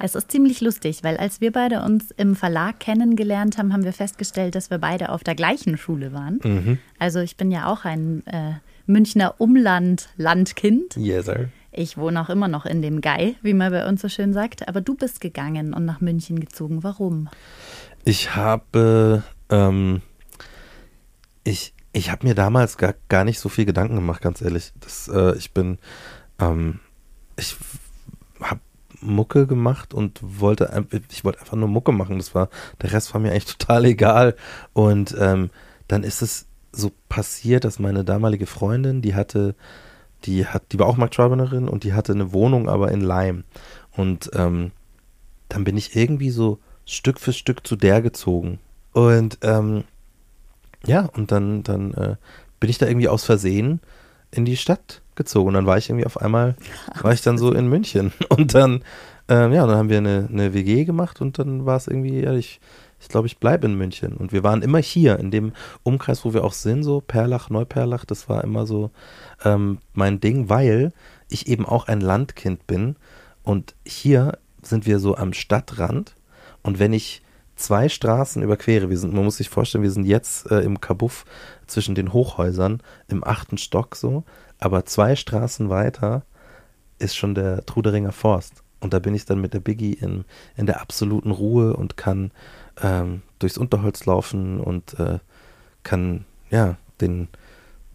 [0.00, 3.92] Es ist ziemlich lustig, weil als wir beide uns im Verlag kennengelernt haben, haben wir
[3.92, 6.40] festgestellt, dass wir beide auf der gleichen Schule waren.
[6.42, 6.78] Mhm.
[6.98, 8.54] Also ich bin ja auch ein äh,
[8.86, 10.96] Münchner Umland-Landkind.
[10.96, 11.50] Yes, sir.
[11.76, 14.68] Ich wohne auch immer noch in dem Gei, wie man bei uns so schön sagt.
[14.68, 16.82] Aber du bist gegangen und nach München gezogen.
[16.84, 17.28] Warum?
[18.04, 20.02] Ich habe, ähm,
[21.42, 24.72] ich, ich habe mir damals gar, gar nicht so viel Gedanken gemacht, ganz ehrlich.
[24.80, 25.78] Das, äh, ich bin,
[26.38, 26.78] ähm,
[27.36, 27.56] ich
[28.40, 28.60] habe
[29.00, 32.18] Mucke gemacht und wollte, ich wollte einfach nur Mucke machen.
[32.18, 32.50] Das war,
[32.82, 34.36] der Rest war mir eigentlich total egal.
[34.72, 35.50] Und ähm,
[35.88, 39.54] dann ist es so passiert, dass meine damalige Freundin, die hatte,
[40.24, 43.44] die hat, die war auch Marktschreiberin und die hatte eine Wohnung, aber in Leim.
[43.92, 44.72] Und ähm,
[45.48, 48.58] dann bin ich irgendwie so Stück für Stück zu der gezogen.
[48.92, 49.84] Und ähm,
[50.86, 52.16] ja, und dann, dann äh,
[52.60, 53.80] bin ich da irgendwie aus Versehen
[54.30, 55.48] in die Stadt gezogen.
[55.48, 56.56] Und dann war ich irgendwie auf einmal,
[57.02, 58.12] war ich dann so in München.
[58.28, 58.82] Und dann,
[59.28, 62.32] ähm, ja, dann haben wir eine, eine WG gemacht und dann war es irgendwie, ja,
[62.34, 62.60] ich,
[63.04, 64.14] ich glaube, ich bleibe in München.
[64.14, 68.06] Und wir waren immer hier, in dem Umkreis, wo wir auch sind, so Perlach, Neuperlach,
[68.06, 68.90] das war immer so
[69.44, 70.92] ähm, mein Ding, weil
[71.28, 72.96] ich eben auch ein Landkind bin.
[73.42, 76.14] Und hier sind wir so am Stadtrand.
[76.62, 77.20] Und wenn ich
[77.56, 81.26] zwei Straßen überquere, wir sind, man muss sich vorstellen, wir sind jetzt äh, im Kabuff
[81.66, 84.24] zwischen den Hochhäusern im achten Stock so,
[84.58, 86.24] aber zwei Straßen weiter
[86.98, 88.62] ist schon der Truderinger Forst.
[88.84, 90.24] Und da bin ich dann mit der Biggie in,
[90.56, 92.32] in der absoluten Ruhe und kann
[92.82, 95.18] ähm, durchs Unterholz laufen und äh,
[95.82, 97.28] kann, ja, den,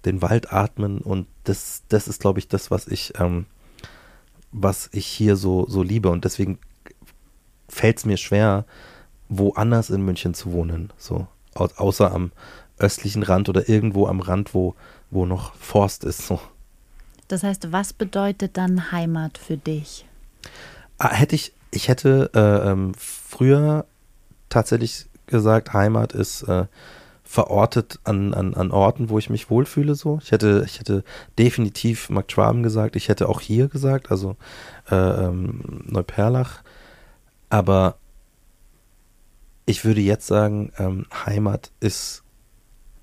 [0.06, 1.00] den Wald atmen.
[1.00, 3.46] Und das, das ist, glaube ich, das, was ich, ähm,
[4.52, 6.10] was ich hier so, so liebe.
[6.10, 6.60] Und deswegen
[7.68, 8.66] fällt es mir schwer,
[9.30, 10.92] woanders in München zu wohnen.
[10.98, 12.32] So, au außer am
[12.78, 14.76] östlichen Rand oder irgendwo am Rand, wo,
[15.12, 16.26] wo noch Forst ist.
[16.26, 16.40] So.
[17.28, 20.06] Das heißt, was bedeutet dann Heimat für dich?
[20.98, 23.86] Ah, hätte ich, ich hätte äh, ähm, früher
[24.50, 26.66] tatsächlich gesagt, Heimat ist äh,
[27.24, 29.94] verortet an, an, an Orten, wo ich mich wohlfühle.
[29.94, 30.20] So.
[30.22, 31.04] Ich hätte, ich hätte
[31.38, 34.36] definitiv Mark Schwaben gesagt, ich hätte auch hier gesagt, also
[34.90, 36.64] äh, ähm, Neuperlach.
[37.50, 37.98] Aber
[39.68, 42.24] ich würde jetzt sagen, ähm, Heimat ist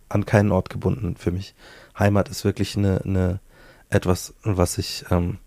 [0.08, 1.54] an keinen Ort gebunden für mich.
[1.96, 3.40] Heimat ist wirklich eine, eine
[3.90, 5.38] etwas, was ich ähm,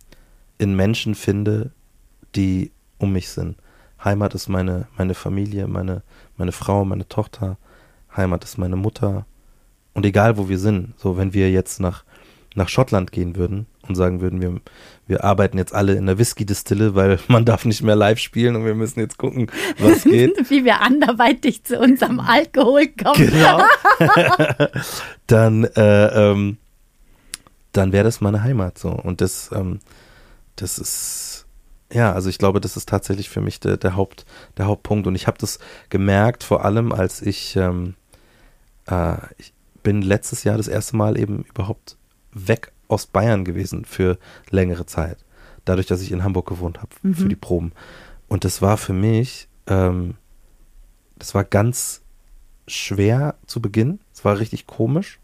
[0.58, 1.72] in Menschen finde,
[2.36, 3.58] die um mich sind.
[4.04, 6.04] Heimat ist meine, meine Familie, meine,
[6.38, 7.58] meine Frau, meine Tochter.
[8.16, 9.26] Heimat ist meine Mutter.
[9.94, 12.04] Und egal, wo wir sind, so wenn wir jetzt nach,
[12.56, 14.62] nach Schottland gehen würden und sagen würden, wir,
[15.08, 18.66] wir arbeiten jetzt alle in der Whisky-Distille, weil man darf nicht mehr live spielen und
[18.66, 20.50] wir müssen jetzt gucken, was geht.
[20.50, 23.30] Wie wir anderweitig zu unserem Alkohol kommen.
[23.30, 23.64] Genau.
[25.28, 26.58] dann, äh, ähm,
[27.74, 28.90] dann wäre das meine Heimat so.
[28.90, 29.80] Und das, ähm,
[30.56, 31.29] das ist,
[31.92, 34.26] ja, also ich glaube, das ist tatsächlich für mich der, der, Haupt,
[34.58, 35.08] der Hauptpunkt.
[35.08, 37.96] Und ich habe das gemerkt, vor allem als ich, ähm,
[38.88, 41.98] äh, ich bin letztes Jahr das erste Mal eben überhaupt
[42.32, 44.18] weg aus Bayern gewesen für
[44.50, 45.18] längere Zeit.
[45.66, 47.16] Dadurch, dass ich in Hamburg gewohnt habe Mhm.
[47.16, 47.72] für die Proben.
[48.28, 50.16] Und das war für mich, ähm,
[51.18, 52.02] das war ganz
[52.68, 54.00] schwer zu Beginn.
[54.14, 55.20] Es war richtig komisch.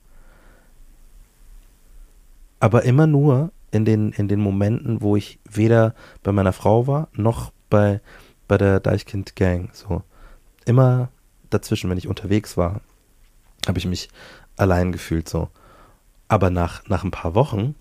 [2.60, 7.09] Aber immer nur in den, in den Momenten, wo ich weder bei meiner Frau war,
[7.13, 7.99] noch bei,
[8.47, 9.69] bei der Deichkind-Gang.
[9.73, 10.01] So.
[10.65, 11.09] Immer
[11.49, 12.79] dazwischen, wenn ich unterwegs war,
[13.67, 14.09] habe ich mich
[14.55, 15.49] allein gefühlt so.
[16.29, 17.75] Aber nach, nach ein paar Wochen,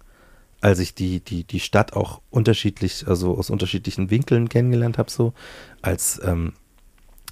[0.61, 5.33] als ich die, die, die Stadt auch unterschiedlich, also aus unterschiedlichen Winkeln kennengelernt habe, so,
[5.81, 6.55] als ähm,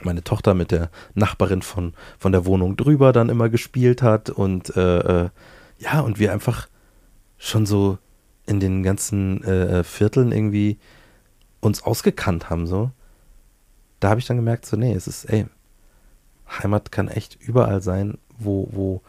[0.04, 4.76] meine Tochter mit der Nachbarin von, von der Wohnung drüber dann immer gespielt hat und
[4.76, 5.30] äh, äh,
[5.78, 6.68] ja, und wir einfach
[7.38, 7.98] schon so
[8.52, 10.78] in den ganzen äh, Vierteln irgendwie
[11.60, 12.90] uns ausgekannt haben, so.
[13.98, 15.46] Da habe ich dann gemerkt, so, nee, es ist, ey,
[16.48, 19.00] Heimat kann echt überall sein, wo, wo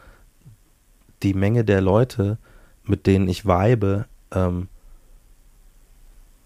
[1.23, 2.37] die Menge der Leute,
[2.85, 4.69] mit denen ich weibe, ähm,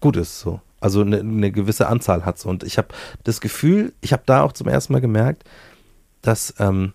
[0.00, 0.60] gut ist, so.
[0.80, 2.48] Also eine, eine gewisse Anzahl hat so.
[2.48, 2.88] Und ich habe
[3.24, 5.44] das Gefühl, ich habe da auch zum ersten Mal gemerkt,
[6.22, 6.94] dass ähm,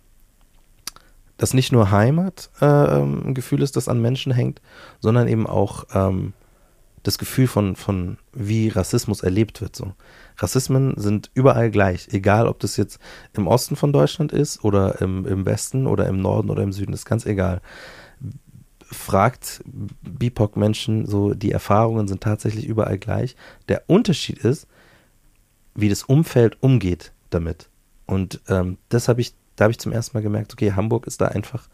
[1.43, 4.61] dass nicht nur Heimat äh, ein Gefühl ist, das an Menschen hängt,
[5.01, 6.31] sondern eben auch ähm,
[7.03, 9.75] das Gefühl von, von wie Rassismus erlebt wird.
[9.75, 9.91] So.
[10.37, 12.97] Rassismen sind überall gleich, egal ob das jetzt
[13.33, 16.93] im Osten von Deutschland ist oder im, im Westen oder im Norden oder im Süden,
[16.93, 17.59] ist ganz egal.
[18.89, 23.35] fragt BIPOC-Menschen so, die Erfahrungen sind tatsächlich überall gleich.
[23.67, 24.65] Der Unterschied ist,
[25.75, 27.67] wie das Umfeld umgeht damit.
[28.05, 31.21] Und ähm, das habe ich, da habe ich zum ersten Mal gemerkt, okay, Hamburg ist
[31.21, 31.67] da einfach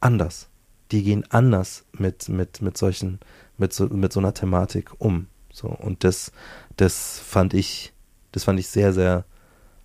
[0.00, 0.48] anders.
[0.90, 3.20] Die gehen anders mit, mit, mit solchen,
[3.56, 5.26] mit so, mit so einer Thematik um.
[5.52, 6.32] So, und das,
[6.76, 7.92] das fand ich,
[8.32, 9.24] das fand ich sehr, sehr,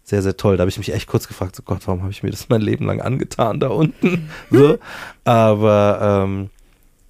[0.03, 0.57] sehr, sehr toll.
[0.57, 2.61] Da habe ich mich echt kurz gefragt, so Gott, warum habe ich mir das mein
[2.61, 4.29] Leben lang angetan da unten?
[4.51, 4.77] so.
[5.23, 6.49] Aber ähm,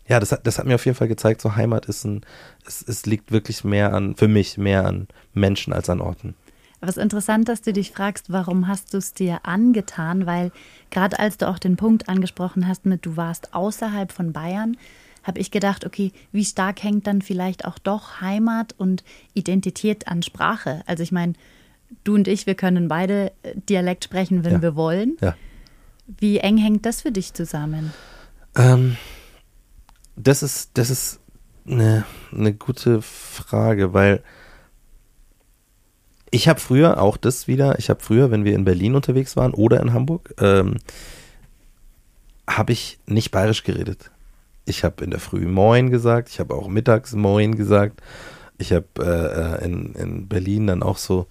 [0.07, 2.25] ja, das hat, das hat mir auf jeden Fall gezeigt, so Heimat ist ein,
[2.65, 6.35] es, es liegt wirklich mehr an, für mich, mehr an Menschen als an Orten.
[6.81, 10.25] Was interessant, dass du dich fragst, warum hast du es dir angetan?
[10.25, 10.51] Weil
[10.91, 14.77] gerade als du auch den Punkt angesprochen hast mit, du warst außerhalb von Bayern,
[15.23, 20.23] habe ich gedacht, okay, wie stark hängt dann vielleicht auch doch Heimat und Identität an
[20.23, 20.81] Sprache?
[20.85, 21.33] Also ich meine,
[22.05, 24.61] du und ich, wir können beide äh, Dialekt sprechen, wenn Ja.
[24.61, 25.17] wir wollen.
[25.19, 25.35] Ja.
[26.07, 27.93] Wie eng hängt das für dich zusammen?
[28.55, 28.95] Ähm,
[30.15, 31.19] das ist, das ist
[31.67, 34.23] eine, eine gute Frage, weil
[36.31, 39.53] ich habe früher auch das wieder, ich habe früher, wenn wir in Berlin unterwegs waren
[39.53, 40.75] oder in Hamburg, ähm,
[42.47, 44.11] habe ich nicht bayerisch geredet.
[44.65, 48.01] Ich habe in der Früh Moin gesagt, ich habe auch mittags Moin gesagt.
[48.57, 51.27] Ich habe äh, äh, in, in Berlin dann auch so,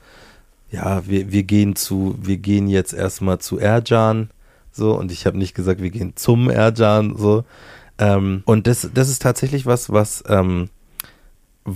[0.71, 4.31] ja, wir, wir gehen zu, wir gehen jetzt erstmal zu Erjan,
[4.71, 7.45] so, und ich habe nicht gesagt, wir gehen zum Erjan, so.
[7.99, 10.69] Ähm, und das, das ist tatsächlich was, was, ähm,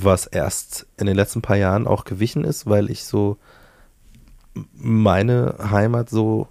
[0.01, 3.37] was erst in den letzten paar Jahren auch gewichen ist, weil ich so
[4.73, 6.49] meine Heimat so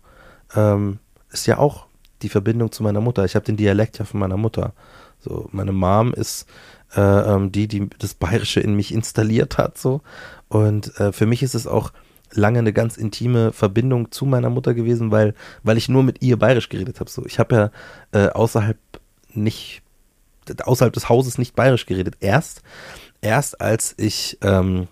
[0.56, 1.00] ähm,
[1.32, 1.88] ist ja auch
[2.22, 3.26] die Verbindung zu meiner Mutter.
[3.26, 4.74] Ich habe den Dialekt ja von meiner Mutter.
[5.20, 6.48] So, meine Mom ist
[6.96, 10.02] äh, ähm, die, die das Bayerische in mich installiert hat, so.
[10.50, 11.92] Und äh, für mich ist es auch
[12.34, 16.38] lange eine ganz intime Verbindung zu meiner Mutter gewesen, weil, weil ich nur mit ihr
[16.38, 17.10] bayerisch geredet habe.
[17.10, 17.72] So, ich habe
[18.14, 18.78] ja äh, außerhalb
[19.34, 19.82] nicht,
[20.64, 22.16] außerhalb des Hauses nicht bayerisch geredet.
[22.20, 22.62] Erst,
[23.22, 24.88] erst als ich ähm,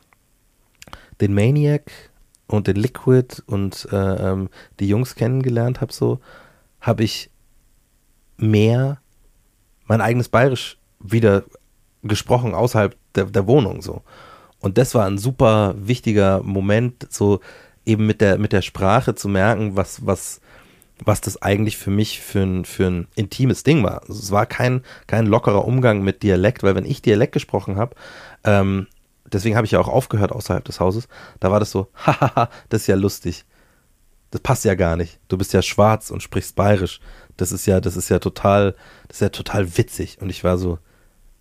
[1.21, 1.91] den Maniac
[2.47, 6.19] und den Liquid und äh, ähm, die Jungs kennengelernt habe, so,
[6.81, 7.29] habe ich
[8.37, 9.01] mehr
[9.85, 11.43] mein eigenes Bayerisch wieder
[12.03, 14.03] gesprochen außerhalb der, der Wohnung so.
[14.59, 17.39] Und das war ein super wichtiger Moment, so
[17.85, 20.41] eben mit der, mit der Sprache zu merken, was, was,
[21.03, 24.01] was das eigentlich für mich für ein, für ein intimes Ding war.
[24.01, 27.95] Also es war kein, kein lockerer Umgang mit Dialekt, weil wenn ich Dialekt gesprochen habe,
[28.43, 28.87] ähm,
[29.31, 31.07] deswegen habe ich ja auch aufgehört außerhalb des Hauses,
[31.39, 33.45] da war das so, hahaha, das ist ja lustig.
[34.31, 35.19] Das passt ja gar nicht.
[35.27, 36.99] Du bist ja schwarz und sprichst bayerisch.
[37.37, 38.75] Das ist ja, das ist ja total,
[39.07, 40.17] das ist ja total witzig.
[40.21, 40.77] Und ich war so,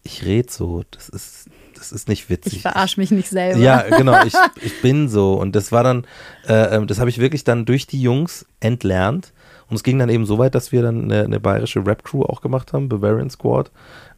[0.05, 2.55] ich rede so, das ist, das ist nicht witzig.
[2.55, 3.59] Ich verarsche mich nicht selber.
[3.59, 5.35] Ja, genau, ich, ich bin so.
[5.35, 6.07] Und das war dann,
[6.47, 9.33] äh, ähm, das habe ich wirklich dann durch die Jungs entlernt.
[9.69, 12.41] Und es ging dann eben so weit, dass wir dann eine, eine bayerische Rap-Crew auch
[12.41, 13.71] gemacht haben, Bavarian Squad.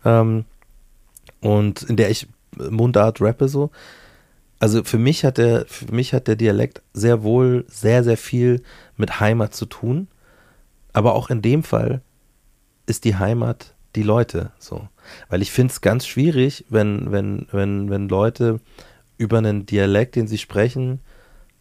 [0.04, 0.44] Ähm,
[1.40, 3.70] und in der ich Mundart rappe so.
[4.58, 8.62] Also für mich hat der, für mich hat der Dialekt sehr wohl sehr, sehr viel
[8.96, 10.08] mit Heimat zu tun.
[10.92, 12.02] Aber auch in dem Fall
[12.86, 14.88] ist die Heimat die Leute so.
[15.28, 18.60] Weil ich finde es ganz schwierig, wenn, wenn, wenn, wenn Leute
[19.16, 21.00] über einen Dialekt, den sie sprechen,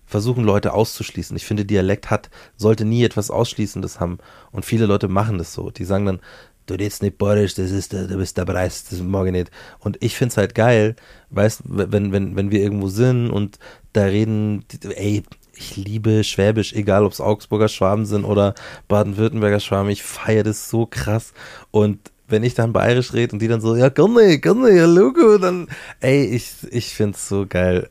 [0.10, 1.38] versuchen Leute auszuschließen.
[1.38, 4.18] Ich finde, Dialekt hat, sollte nie etwas Ausschließendes haben.
[4.52, 5.70] Und viele Leute machen das so.
[5.70, 6.20] Die sagen dann,
[6.66, 9.52] du redest nicht bayerisch, das ist, du bist der Preis, das mag ich nicht.
[9.80, 10.96] Und ich finde es halt geil,
[11.30, 13.60] weißt, wenn, wenn, wenn wir irgendwo sind und
[13.94, 15.24] da reden, ey,
[15.56, 18.56] ich liebe Schwäbisch, egal ob es Augsburger Schwaben sind oder
[18.88, 21.34] Baden-Württemberger Schwaben, ich feiere das so krass.
[21.70, 25.38] Und wenn ich dann bayerisch rede und die dann so, ja, gerne, gerne, ja, Logo,
[25.38, 25.68] dann,
[26.00, 27.90] ey, ich, ich finde es so geil.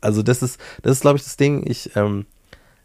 [0.00, 2.26] Also das ist, das ist, glaube ich, das Ding, ich, ähm,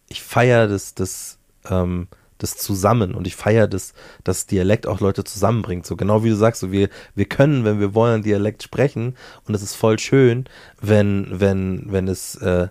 [0.07, 1.37] ich feiere das, das,
[1.69, 5.85] ähm, das zusammen und ich feiere das, dass Dialekt auch Leute zusammenbringt.
[5.85, 9.15] So genau wie du sagst, so wir, wir können, wenn wir wollen, Dialekt sprechen
[9.47, 10.45] und es ist voll schön,
[10.81, 12.67] wenn, wenn, wenn es äh,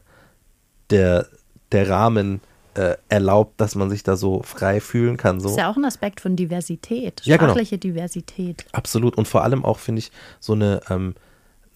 [0.90, 1.26] der,
[1.70, 2.40] der Rahmen
[2.74, 5.40] äh, erlaubt, dass man sich da so frei fühlen kann.
[5.40, 5.44] So.
[5.48, 7.50] Das ist ja auch ein Aspekt von Diversität, Ja, genau.
[7.50, 8.64] sprachliche Diversität.
[8.72, 9.16] Absolut.
[9.16, 11.14] Und vor allem auch, finde ich, so eine, ähm,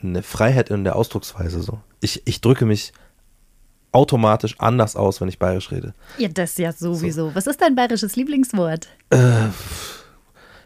[0.02, 1.80] eine Freiheit in der Ausdrucksweise so.
[2.00, 2.92] Ich, ich drücke mich
[3.92, 5.94] automatisch anders aus, wenn ich bayerisch rede.
[6.18, 7.34] Ja, das ja sowieso.
[7.34, 8.88] Was ist dein bayerisches Lieblingswort?
[9.10, 9.48] Äh,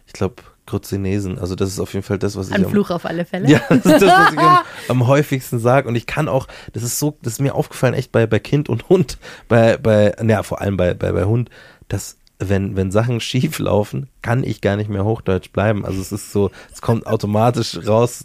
[0.06, 1.38] ich glaube, Grützinesen.
[1.38, 3.48] Also das ist auf jeden Fall das, was ich Ein am, Fluch auf alle Fälle.
[3.50, 5.88] Ja, das ist das, was ich am, am häufigsten sage.
[5.88, 8.68] Und ich kann auch, das ist so, das ist mir aufgefallen, echt bei, bei Kind
[8.68, 11.50] und Hund, bei, bei, naja, vor allem bei, bei, bei Hund,
[11.88, 15.84] dass wenn, wenn Sachen schief laufen, kann ich gar nicht mehr Hochdeutsch bleiben.
[15.84, 18.24] Also es ist so, es kommt automatisch raus.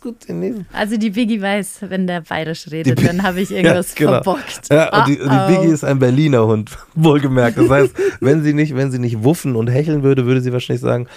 [0.00, 0.16] Gut.
[0.72, 4.22] Also die Biggie weiß, wenn der bayerisch redet, dann habe ich irgendwas Ja, genau.
[4.22, 4.60] verbockt.
[4.70, 5.46] Ja, und die, und die Uh-oh.
[5.60, 7.58] Biggie ist ein Berliner Hund, wohlgemerkt.
[7.58, 10.82] Das heißt, wenn sie nicht, wenn sie nicht wuffen und hecheln würde, würde sie wahrscheinlich
[10.82, 11.08] sagen,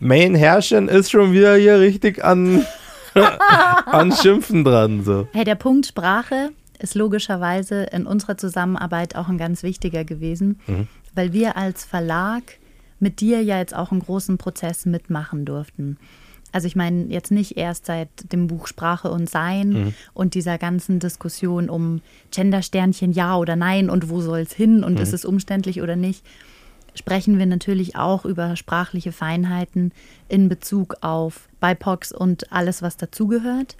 [0.00, 2.64] Main Herrchen ist schon wieder hier richtig an,
[3.86, 5.04] an Schimpfen dran.
[5.04, 5.28] So.
[5.32, 10.88] Hey, der Punkt Sprache ist logischerweise in unserer Zusammenarbeit auch ein ganz wichtiger gewesen, mhm.
[11.14, 12.42] Weil wir als Verlag
[12.98, 15.96] mit dir ja jetzt auch einen großen Prozess mitmachen durften.
[16.52, 19.94] Also ich meine jetzt nicht erst seit dem Buch Sprache und Sein mhm.
[20.14, 24.94] und dieser ganzen Diskussion um Gendersternchen ja oder nein und wo soll es hin und
[24.94, 25.00] mhm.
[25.00, 26.24] ist es umständlich oder nicht,
[26.94, 29.92] sprechen wir natürlich auch über sprachliche Feinheiten
[30.28, 33.76] in Bezug auf BIPOX und alles, was dazugehört.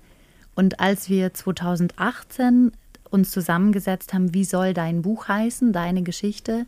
[0.54, 2.72] Und als wir 2018
[3.10, 6.66] uns zusammengesetzt haben, wie soll dein Buch heißen, deine Geschichte,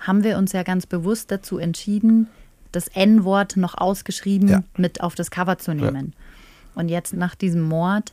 [0.00, 2.28] haben wir uns ja ganz bewusst dazu entschieden,
[2.72, 4.62] das N-Wort noch ausgeschrieben ja.
[4.76, 6.14] mit auf das Cover zu nehmen.
[6.14, 6.80] Ja.
[6.80, 8.12] Und jetzt nach diesem Mord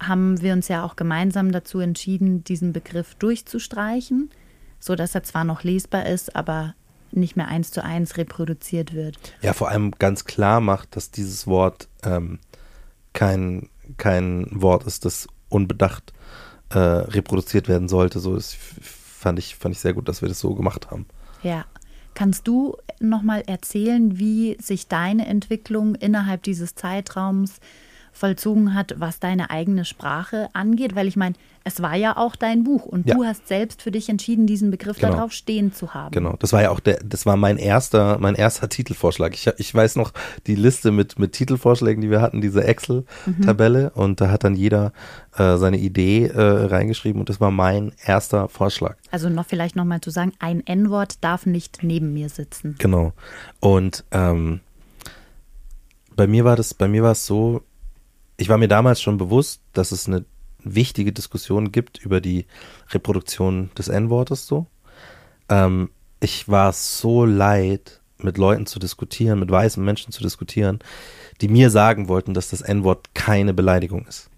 [0.00, 4.30] haben wir uns ja auch gemeinsam dazu entschieden, diesen Begriff durchzustreichen,
[4.78, 6.74] sodass er zwar noch lesbar ist, aber
[7.12, 9.18] nicht mehr eins zu eins reproduziert wird.
[9.42, 12.38] Ja, vor allem ganz klar macht, dass dieses Wort ähm,
[13.12, 16.12] kein, kein Wort ist, das unbedacht
[16.70, 18.20] äh, reproduziert werden sollte.
[18.20, 18.56] So ist,
[19.20, 21.06] fand, ich, fand ich sehr gut, dass wir das so gemacht haben.
[21.42, 21.66] Ja.
[22.14, 27.60] Kannst du nochmal erzählen, wie sich deine Entwicklung innerhalb dieses Zeitraums
[28.12, 30.94] vollzogen hat, was deine eigene Sprache angeht?
[30.94, 33.14] Weil ich meine, es war ja auch dein Buch und ja.
[33.14, 35.12] du hast selbst für dich entschieden, diesen Begriff genau.
[35.12, 36.12] darauf stehen zu haben.
[36.12, 39.34] Genau, das war ja auch der, das war mein erster, mein erster Titelvorschlag.
[39.34, 40.12] Ich, ich weiß noch
[40.46, 44.02] die Liste mit, mit Titelvorschlägen, die wir hatten, diese Excel-Tabelle mhm.
[44.02, 44.92] und da hat dann jeder
[45.36, 48.96] äh, seine Idee äh, reingeschrieben und das war mein erster Vorschlag.
[49.10, 52.76] Also noch vielleicht nochmal zu sagen, ein N-Wort darf nicht neben mir sitzen.
[52.78, 53.12] Genau.
[53.60, 54.60] Und ähm,
[56.16, 57.62] bei mir war das, bei mir war es so,
[58.40, 60.24] ich war mir damals schon bewusst, dass es eine
[60.64, 62.46] wichtige Diskussion gibt über die
[62.88, 64.66] Reproduktion des N-Wortes so.
[65.50, 70.78] Ähm, ich war so leid, mit Leuten zu diskutieren, mit weißen Menschen zu diskutieren,
[71.42, 74.30] die mir sagen wollten, dass das N-Wort keine Beleidigung ist.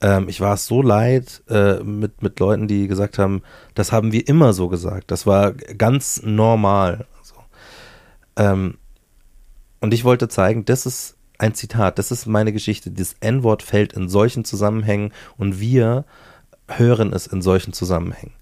[0.00, 3.42] Ähm, ich war so leid äh, mit, mit Leuten, die gesagt haben,
[3.74, 5.10] das haben wir immer so gesagt.
[5.10, 7.06] Das war ganz normal.
[7.22, 7.34] So.
[8.36, 8.78] Ähm,
[9.80, 12.90] und ich wollte zeigen, das ist ein Zitat, das ist meine Geschichte.
[12.90, 16.04] Das N-Wort fällt in solchen Zusammenhängen und wir
[16.68, 18.32] hören es in solchen Zusammenhängen.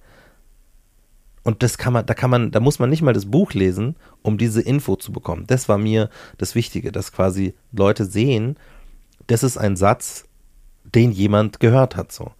[1.42, 3.96] Und das kann man, da kann man, da muss man nicht mal das Buch lesen,
[4.22, 5.44] um diese Info zu bekommen.
[5.46, 8.56] Das war mir das Wichtige, dass quasi Leute sehen,
[9.26, 10.24] das ist ein Satz,
[10.84, 12.32] den jemand gehört hat, so.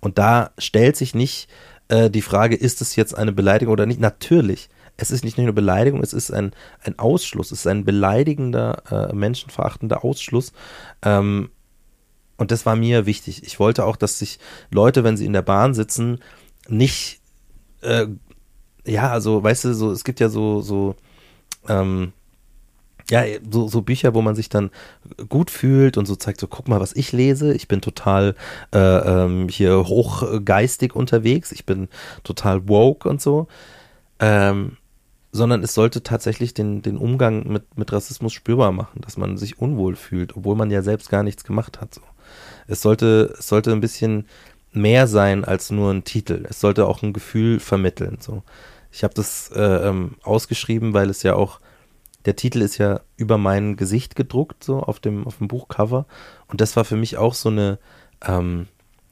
[0.00, 1.48] Und da stellt sich nicht
[1.88, 4.00] äh, die Frage, ist es jetzt eine Beleidigung oder nicht?
[4.00, 4.68] Natürlich
[5.00, 6.52] es ist nicht nur eine Beleidigung, es ist ein,
[6.84, 10.52] ein Ausschluss, es ist ein beleidigender, äh, menschenverachtender Ausschluss.
[11.02, 11.50] Ähm,
[12.36, 13.42] und das war mir wichtig.
[13.44, 14.38] Ich wollte auch, dass sich
[14.70, 16.20] Leute, wenn sie in der Bahn sitzen,
[16.68, 17.20] nicht,
[17.82, 18.06] äh,
[18.86, 20.96] ja, also, weißt du, so, es gibt ja so, so,
[21.68, 22.12] ähm,
[23.10, 24.70] ja, so, so Bücher, wo man sich dann
[25.28, 27.54] gut fühlt und so zeigt, so guck mal, was ich lese.
[27.54, 28.36] Ich bin total
[28.72, 31.52] äh, ähm, hier hochgeistig unterwegs.
[31.52, 31.88] Ich bin
[32.22, 33.48] total woke und so.
[34.20, 34.76] Ähm,
[35.32, 39.58] sondern es sollte tatsächlich den, den Umgang mit, mit Rassismus spürbar machen, dass man sich
[39.58, 41.94] unwohl fühlt, obwohl man ja selbst gar nichts gemacht hat.
[41.94, 42.00] So.
[42.66, 44.26] Es, sollte, es sollte ein bisschen
[44.72, 46.46] mehr sein als nur ein Titel.
[46.48, 48.18] Es sollte auch ein Gefühl vermitteln.
[48.20, 48.42] So.
[48.90, 51.60] Ich habe das äh, ähm, ausgeschrieben, weil es ja auch,
[52.24, 56.06] der Titel ist ja über mein Gesicht gedruckt, so auf dem, auf dem Buchcover.
[56.48, 57.78] Und das war für mich auch so eine,
[58.26, 58.66] ähm,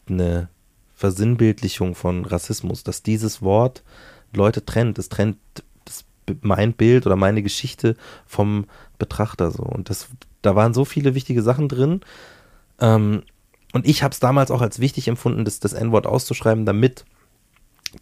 [0.09, 0.49] eine
[0.97, 3.85] Versinnbildlichung von Rassismus, dass dieses Wort
[4.35, 4.99] Leute trennt.
[4.99, 5.39] Es trennt
[6.41, 8.67] mein Bild oder meine Geschichte vom
[8.99, 9.63] Betrachter so.
[9.63, 10.09] Und das,
[10.43, 12.01] da waren so viele wichtige Sachen drin.
[12.81, 13.23] Ähm,
[13.73, 17.05] und ich habe es damals auch als wichtig empfunden, das, das N-Wort auszuschreiben, damit,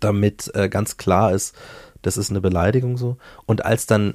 [0.01, 1.55] damit äh, ganz klar ist,
[2.03, 3.17] das ist eine Beleidigung so.
[3.47, 4.15] Und als dann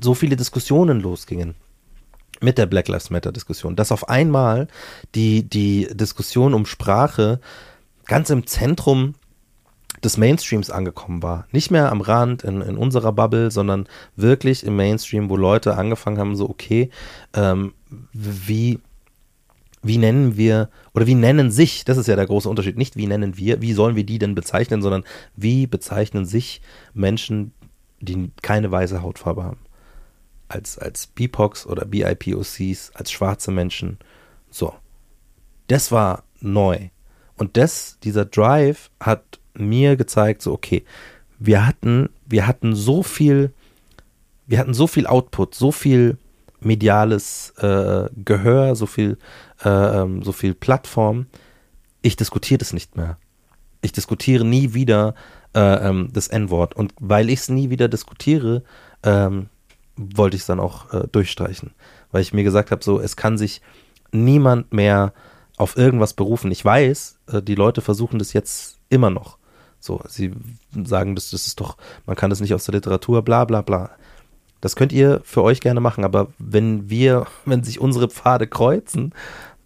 [0.00, 1.54] so viele Diskussionen losgingen
[2.40, 4.68] mit der Black Lives Matter Diskussion, dass auf einmal
[5.14, 7.40] die, die Diskussion um Sprache
[8.06, 9.14] ganz im Zentrum
[10.04, 11.46] des Mainstreams angekommen war.
[11.52, 16.18] Nicht mehr am Rand in, in unserer Bubble, sondern wirklich im Mainstream, wo Leute angefangen
[16.18, 16.90] haben, so, okay,
[17.34, 17.74] ähm,
[18.12, 18.80] wie,
[19.82, 23.06] wie nennen wir oder wie nennen sich, das ist ja der große Unterschied, nicht wie
[23.06, 25.04] nennen wir, wie sollen wir die denn bezeichnen, sondern
[25.36, 26.60] wie bezeichnen sich
[26.94, 27.52] Menschen,
[28.00, 29.60] die keine weiße Hautfarbe haben.
[30.48, 33.98] Als, als BIPOCs oder BIPOCs, als schwarze Menschen.
[34.50, 34.74] So.
[35.66, 36.88] Das war neu.
[37.36, 40.84] Und das, dieser Drive hat mir gezeigt, so okay,
[41.38, 43.52] wir hatten, wir hatten so viel,
[44.46, 46.18] wir hatten so viel Output, so viel
[46.60, 49.18] mediales äh, Gehör, so viel,
[49.64, 51.26] äh, ähm, so viel Plattform.
[52.02, 53.18] Ich diskutiere das nicht mehr.
[53.80, 55.14] Ich diskutiere nie wieder
[55.54, 56.74] äh, ähm, das N-Wort.
[56.74, 58.62] Und weil ich es nie wieder diskutiere,
[59.02, 59.48] ähm,
[59.96, 61.72] wollte ich es dann auch äh, durchstreichen,
[62.10, 63.60] weil ich mir gesagt habe, so, es kann sich
[64.12, 65.12] niemand mehr
[65.56, 66.50] auf irgendwas berufen.
[66.50, 69.38] Ich weiß, äh, die Leute versuchen das jetzt immer noch.
[69.80, 70.32] So, sie
[70.84, 71.76] sagen, das, das ist doch,
[72.06, 73.90] man kann das nicht aus der Literatur, bla bla bla.
[74.60, 79.14] Das könnt ihr für euch gerne machen, aber wenn wir, wenn sich unsere Pfade kreuzen,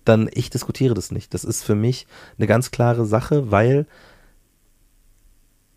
[0.04, 1.32] dann ich diskutiere das nicht.
[1.32, 2.06] Das ist für mich
[2.36, 3.86] eine ganz klare Sache, weil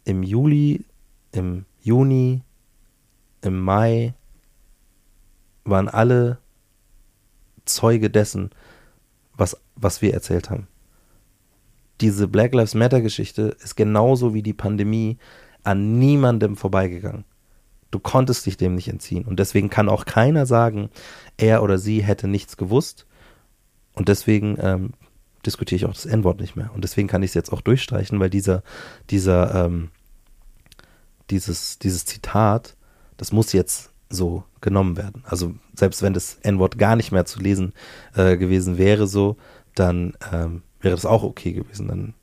[0.03, 0.83] im Juli,
[1.31, 2.41] im Juni,
[3.41, 4.13] im Mai
[5.63, 6.39] waren alle
[7.65, 8.51] Zeuge dessen,
[9.35, 10.67] was, was wir erzählt haben.
[12.01, 15.17] Diese Black Lives Matter Geschichte ist genauso wie die Pandemie
[15.63, 17.25] an niemandem vorbeigegangen.
[17.91, 19.23] Du konntest dich dem nicht entziehen.
[19.23, 20.89] Und deswegen kann auch keiner sagen,
[21.37, 23.05] er oder sie hätte nichts gewusst.
[23.93, 24.93] Und deswegen ähm,
[25.45, 26.71] diskutiere ich auch das N-Wort nicht mehr.
[26.73, 28.63] Und deswegen kann ich es jetzt auch durchstreichen, weil dieser,
[29.09, 29.89] dieser, ähm,
[31.29, 32.75] dieses, dieses Zitat,
[33.17, 35.23] das muss jetzt so genommen werden.
[35.25, 37.73] Also selbst wenn das N-Wort gar nicht mehr zu lesen
[38.15, 39.37] äh, gewesen wäre, so,
[39.73, 41.89] dann ähm, wäre das auch okay gewesen.
[41.89, 42.13] Dann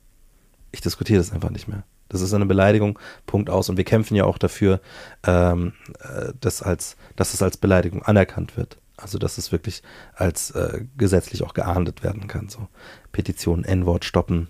[0.71, 1.85] ich diskutiere das einfach nicht mehr.
[2.09, 3.69] Das ist eine Beleidigung, Punkt aus.
[3.69, 4.81] Und wir kämpfen ja auch dafür,
[5.27, 8.79] ähm, äh, dass, als, dass es als Beleidigung anerkannt wird.
[8.97, 9.83] Also dass es wirklich
[10.15, 12.49] als äh, gesetzlich auch geahndet werden kann.
[12.49, 12.69] So
[13.13, 14.49] Petition N-Wort stoppen,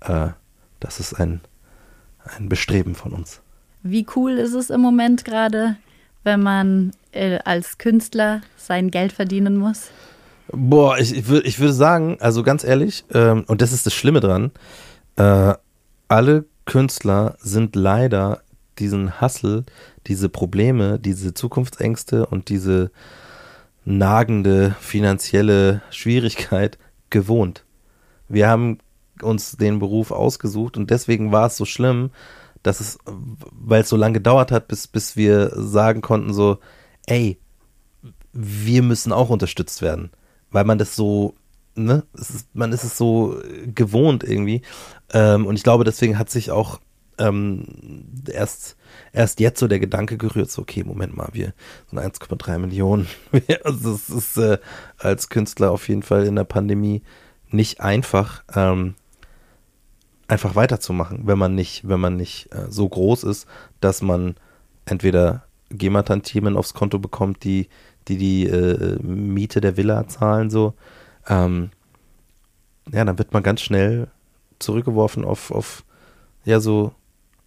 [0.00, 0.28] äh,
[0.80, 1.40] das ist ein,
[2.24, 3.40] ein Bestreben von uns.
[3.82, 5.76] Wie cool ist es im Moment gerade,
[6.24, 9.90] wenn man äh, als Künstler sein Geld verdienen muss?
[10.52, 13.94] Boah, ich, ich, würd, ich würde sagen, also ganz ehrlich, ähm, und das ist das
[13.94, 14.50] Schlimme dran,
[15.16, 15.54] äh,
[16.08, 18.42] alle Künstler sind leider
[18.78, 19.64] diesen Hassel,
[20.06, 22.90] diese Probleme, diese Zukunftsängste und diese
[23.84, 26.78] nagende finanzielle Schwierigkeit
[27.10, 27.64] gewohnt.
[28.28, 28.78] Wir haben
[29.22, 32.10] uns den Beruf ausgesucht und deswegen war es so schlimm,
[32.62, 36.58] dass es, weil es so lange gedauert hat, bis, bis wir sagen konnten, so,
[37.06, 37.38] ey,
[38.32, 40.10] wir müssen auch unterstützt werden.
[40.54, 41.34] Weil man das so,
[41.74, 43.36] ne, ist, man ist es so
[43.74, 44.62] gewohnt irgendwie.
[45.12, 46.80] Ähm, und ich glaube, deswegen hat sich auch
[47.18, 48.76] ähm, erst,
[49.12, 51.54] erst jetzt so der Gedanke gerührt, so, okay, Moment mal, wir
[51.90, 53.08] sind 1,3 Millionen.
[53.64, 54.58] also es ist äh,
[54.96, 57.02] als Künstler auf jeden Fall in der Pandemie
[57.50, 58.44] nicht einfach.
[58.54, 58.94] Ähm,
[60.28, 63.46] einfach weiterzumachen, wenn man nicht, wenn man nicht äh, so groß ist,
[63.80, 64.36] dass man
[64.86, 67.68] entweder GEMA-Tantiemen aufs Konto bekommt, die
[68.08, 70.74] die, die äh, Miete der Villa zahlen, so.
[71.28, 71.70] Ähm,
[72.92, 74.08] ja, dann wird man ganz schnell
[74.58, 75.84] zurückgeworfen auf, auf
[76.44, 76.92] ja, so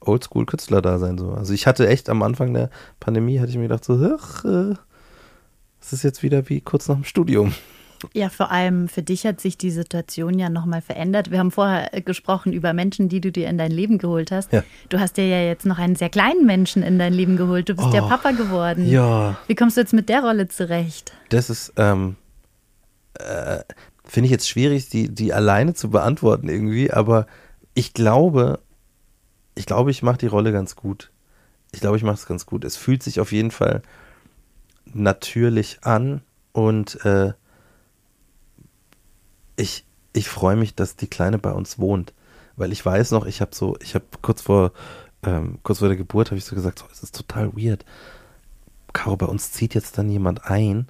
[0.02, 1.18] Oldschool-Künstler da sein.
[1.18, 1.32] So.
[1.32, 4.76] Also ich hatte echt am Anfang der Pandemie, hatte ich mir gedacht, so, äh,
[5.80, 7.54] es ist jetzt wieder wie kurz nach dem Studium.
[8.14, 11.32] Ja, vor allem für dich hat sich die Situation ja nochmal verändert.
[11.32, 14.54] Wir haben vorher gesprochen über Menschen, die du dir in dein Leben geholt hast.
[14.54, 14.64] Ja.
[14.90, 17.70] Du hast dir ja jetzt noch einen sehr kleinen Menschen in dein Leben geholt.
[17.70, 18.88] Du bist oh, ja Papa geworden.
[18.88, 19.38] Ja.
[19.48, 21.14] Wie kommst du jetzt mit der Rolle zurecht?
[21.30, 22.16] Das ist, ähm,
[23.16, 23.60] äh,
[24.04, 27.28] finde ich jetzt schwierig, die, die alleine zu beantworten irgendwie, aber
[27.74, 28.60] ich glaube,
[29.56, 31.12] ich glaube, ich mache die Rolle ganz gut.
[31.72, 32.64] Ich glaube, ich mache es ganz gut.
[32.64, 33.82] Es fühlt sich auf jeden Fall
[34.94, 36.22] natürlich an
[36.54, 37.34] und äh,
[39.58, 42.14] ich, ich freue mich, dass die Kleine bei uns wohnt.
[42.56, 44.72] Weil ich weiß noch, ich habe so, ich habe kurz vor,
[45.24, 47.86] ähm, kurz vor der Geburt habe ich so gesagt, so, es ist total weird.
[48.94, 50.88] Caro, bei uns zieht jetzt dann jemand ein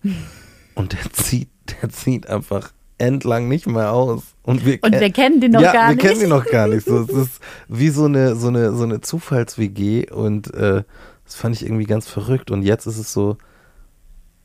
[0.75, 1.49] und der zieht,
[1.81, 4.23] der zieht einfach entlang nicht mehr aus.
[4.43, 6.01] Und wir, und wir kennen den noch ja, gar nicht.
[6.01, 6.87] wir kennen den noch gar nicht.
[6.87, 10.83] So, es ist wie so eine, so eine, so eine Zufalls-WG und äh,
[11.25, 12.49] das fand ich irgendwie ganz verrückt.
[12.49, 13.37] Und jetzt ist es so,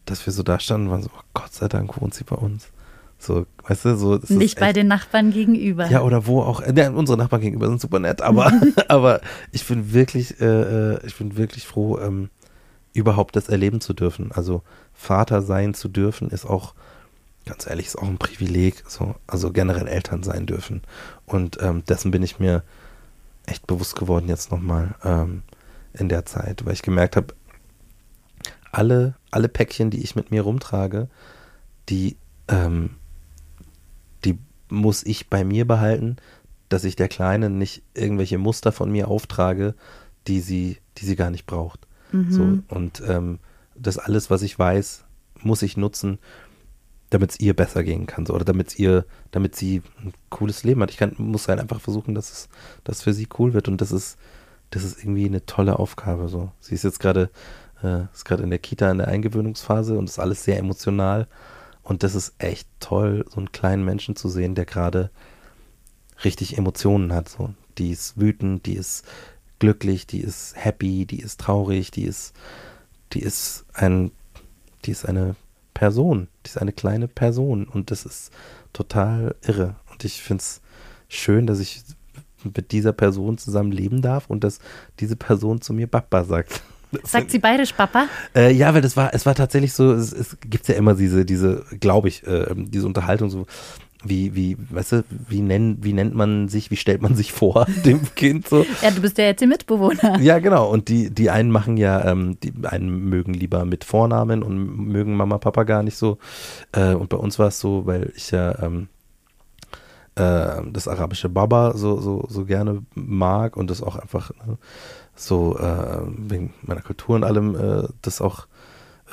[0.04, 2.36] dass wir so da standen und waren so, oh Gott sei Dank wohnt sie bei
[2.36, 2.68] uns.
[3.22, 4.18] So, weißt du, so.
[4.28, 5.86] Nicht bei den Nachbarn gegenüber.
[5.86, 6.60] Ja, oder wo auch.
[6.74, 8.52] Ja, unsere Nachbarn gegenüber sind super nett, aber,
[8.88, 9.20] aber
[9.52, 12.30] ich bin wirklich, äh, äh, ich bin wirklich froh, ähm,
[12.92, 14.32] überhaupt das erleben zu dürfen.
[14.32, 14.62] Also
[14.92, 16.74] Vater sein zu dürfen, ist auch,
[17.46, 18.82] ganz ehrlich, ist auch ein Privileg.
[18.88, 20.82] So, also generell Eltern sein dürfen.
[21.24, 22.64] Und ähm, dessen bin ich mir
[23.46, 25.42] echt bewusst geworden jetzt nochmal ähm,
[25.92, 27.34] in der Zeit, weil ich gemerkt habe,
[28.72, 31.08] alle, alle Päckchen, die ich mit mir rumtrage,
[31.88, 32.16] die
[32.48, 32.96] ähm,
[34.72, 36.16] muss ich bei mir behalten,
[36.68, 39.74] dass ich der Kleinen nicht irgendwelche Muster von mir auftrage,
[40.26, 41.86] die sie, die sie gar nicht braucht.
[42.10, 42.32] Mhm.
[42.32, 43.38] So, und ähm,
[43.74, 45.04] das alles, was ich weiß,
[45.42, 46.18] muss ich nutzen,
[47.10, 48.24] damit es ihr besser gehen kann.
[48.24, 50.90] So, oder damit ihr, damit sie ein cooles Leben hat.
[50.90, 52.48] Ich kann, muss halt einfach versuchen, dass es
[52.84, 53.68] dass für sie cool wird.
[53.68, 54.16] Und das ist,
[54.70, 56.28] das ist irgendwie eine tolle Aufgabe.
[56.28, 56.52] So.
[56.60, 57.28] Sie ist jetzt gerade,
[57.82, 61.28] äh, ist gerade in der Kita in der Eingewöhnungsphase und ist alles sehr emotional.
[61.82, 65.10] Und das ist echt toll, so einen kleinen Menschen zu sehen, der gerade
[66.24, 67.28] richtig Emotionen hat.
[67.28, 67.54] So.
[67.78, 69.04] Die ist wütend, die ist
[69.58, 72.34] glücklich, die ist happy, die ist traurig, die ist,
[73.12, 74.12] die ist ein,
[74.84, 75.36] die ist eine
[75.74, 78.32] Person, die ist eine kleine Person und das ist
[78.72, 79.76] total irre.
[79.90, 80.60] Und ich finde es
[81.08, 81.82] schön, dass ich
[82.44, 84.58] mit dieser Person zusammen leben darf und dass
[85.00, 86.62] diese Person zu mir Papa sagt.
[87.04, 88.06] Sagt sie bayerisch Papa?
[88.34, 91.24] Äh, ja, weil das war, es war tatsächlich so, es, es gibt ja immer diese,
[91.24, 93.46] diese, glaube ich, äh, diese Unterhaltung so,
[94.04, 97.66] wie, wie, weißt du, wie, nenn, wie nennt man sich, wie stellt man sich vor
[97.84, 98.64] dem Kind so?
[98.82, 100.18] Ja, du bist ja jetzt der Mitbewohner.
[100.20, 100.68] Ja, genau.
[100.70, 105.16] Und die, die einen machen ja, ähm, die einen mögen lieber mit Vornamen und mögen
[105.16, 106.18] Mama, Papa gar nicht so.
[106.72, 108.88] Äh, und bei uns war es so, weil ich ja ähm,
[110.14, 114.58] äh, das arabische Baba so, so, so gerne mag und das auch einfach ne,
[115.14, 118.46] so äh, wegen meiner Kultur und allem äh, das auch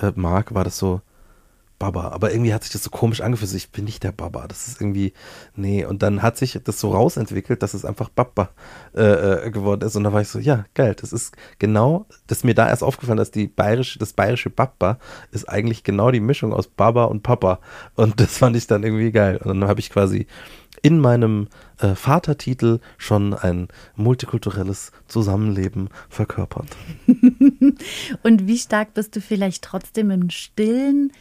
[0.01, 1.01] äh, mag, war das so,
[1.79, 2.09] Baba.
[2.09, 3.53] Aber irgendwie hat sich das so komisch angefühlt.
[3.53, 4.47] Ich bin nicht der Baba.
[4.47, 5.13] Das ist irgendwie,
[5.55, 5.85] nee.
[5.85, 8.49] Und dann hat sich das so rausentwickelt, dass es einfach Baba
[8.93, 9.95] äh, äh, geworden ist.
[9.95, 10.95] Und da war ich so, ja, geil.
[10.99, 14.99] Das ist genau, das ist mir da erst aufgefallen, dass die bayerische, das bayerische Baba
[15.31, 17.59] ist eigentlich genau die Mischung aus Baba und Papa.
[17.95, 19.37] Und das fand ich dann irgendwie geil.
[19.37, 20.27] Und dann habe ich quasi
[20.81, 21.47] in meinem
[21.79, 26.67] äh, Vatertitel schon ein multikulturelles Zusammenleben verkörpert.
[28.23, 31.11] und wie stark bist du vielleicht trotzdem im Stillen?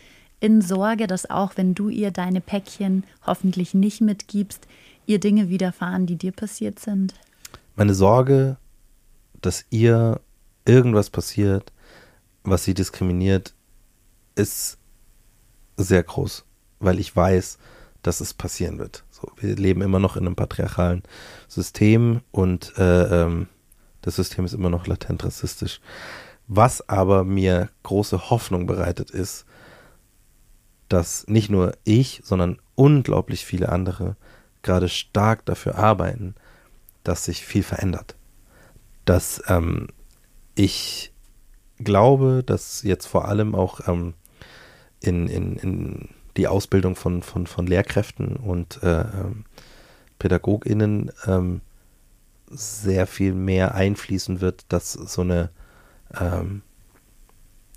[0.41, 4.67] in Sorge, dass auch wenn du ihr deine Päckchen hoffentlich nicht mitgibst,
[5.07, 7.15] ihr Dinge widerfahren, die dir passiert sind?
[7.75, 8.57] Meine Sorge,
[9.41, 10.21] dass ihr
[10.65, 11.73] irgendwas passiert,
[12.45, 13.55] was sie diskriminiert,
[14.35, 14.79] ist
[15.77, 16.45] sehr groß,
[16.79, 17.59] weil ich weiß,
[18.03, 19.05] dass es passieren wird.
[19.21, 21.03] So, wir leben immer noch in einem patriarchalen
[21.49, 23.49] System und äh, ähm,
[24.03, 25.81] das System ist immer noch latent rassistisch.
[26.47, 29.45] Was aber mir große Hoffnung bereitet, ist,
[30.89, 34.16] dass nicht nur ich, sondern unglaublich viele andere
[34.62, 36.35] gerade stark dafür arbeiten,
[37.03, 38.16] dass sich viel verändert.
[39.05, 39.89] Dass ähm,
[40.55, 41.12] ich
[41.79, 44.14] glaube, dass jetzt vor allem auch ähm,
[45.01, 46.09] in, in, in
[46.39, 49.45] die Ausbildung von, von, von Lehrkräften und äh, ähm,
[50.18, 51.61] PädagogInnen ähm,
[52.51, 55.51] sehr viel mehr einfließen wird, dass so eine
[56.18, 56.62] ähm,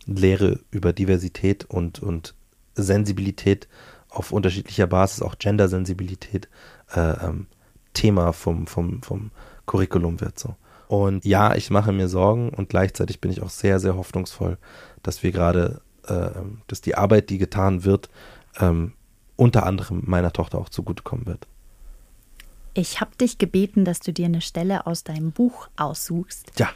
[0.05, 2.35] Lehre über Diversität und, und
[2.75, 3.67] Sensibilität
[4.09, 6.47] auf unterschiedlicher Basis, auch Gendersensibilität,
[6.93, 7.47] äh, ähm,
[7.93, 9.31] Thema vom, vom, vom
[9.65, 10.55] Curriculum wird so.
[10.87, 14.57] Und ja, ich mache mir Sorgen und gleichzeitig bin ich auch sehr, sehr hoffnungsvoll,
[15.03, 16.29] dass wir gerade, äh,
[16.67, 18.09] dass die Arbeit, die getan wird,
[18.59, 18.93] ähm,
[19.35, 21.47] unter anderem meiner Tochter auch zugutekommen wird.
[22.73, 26.51] Ich habe dich gebeten, dass du dir eine Stelle aus deinem Buch aussuchst.
[26.57, 26.69] Ja.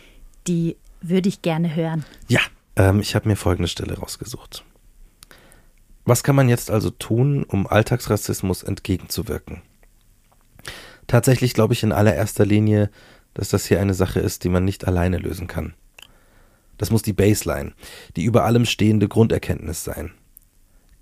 [0.47, 2.05] Die würde ich gerne hören.
[2.27, 2.41] Ja,
[2.75, 4.63] ähm, ich habe mir folgende Stelle rausgesucht.
[6.03, 9.61] Was kann man jetzt also tun, um Alltagsrassismus entgegenzuwirken?
[11.07, 12.89] Tatsächlich glaube ich in allererster Linie,
[13.33, 15.73] dass das hier eine Sache ist, die man nicht alleine lösen kann.
[16.77, 17.73] Das muss die Baseline,
[18.15, 20.11] die über allem stehende Grunderkenntnis sein.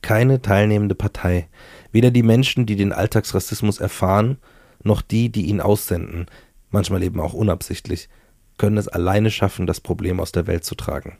[0.04, 1.47] Keine teilnehmende Partei,
[1.91, 4.38] weder die Menschen, die den Alltagsrassismus erfahren,
[4.84, 6.28] noch die, die ihn aussenden,
[6.70, 8.10] manchmal eben auch unabsichtlich,
[8.58, 11.18] können es alleine schaffen, das Problem aus der Welt zu tragen.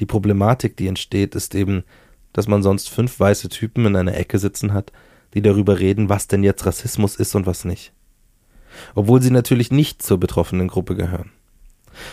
[0.00, 1.84] Die Problematik, die entsteht, ist eben,
[2.32, 4.90] dass man sonst fünf weiße Typen in einer Ecke sitzen hat,
[5.34, 7.92] die darüber reden, was denn jetzt Rassismus ist und was nicht.
[8.96, 11.30] Obwohl sie natürlich nicht zur betroffenen Gruppe gehören.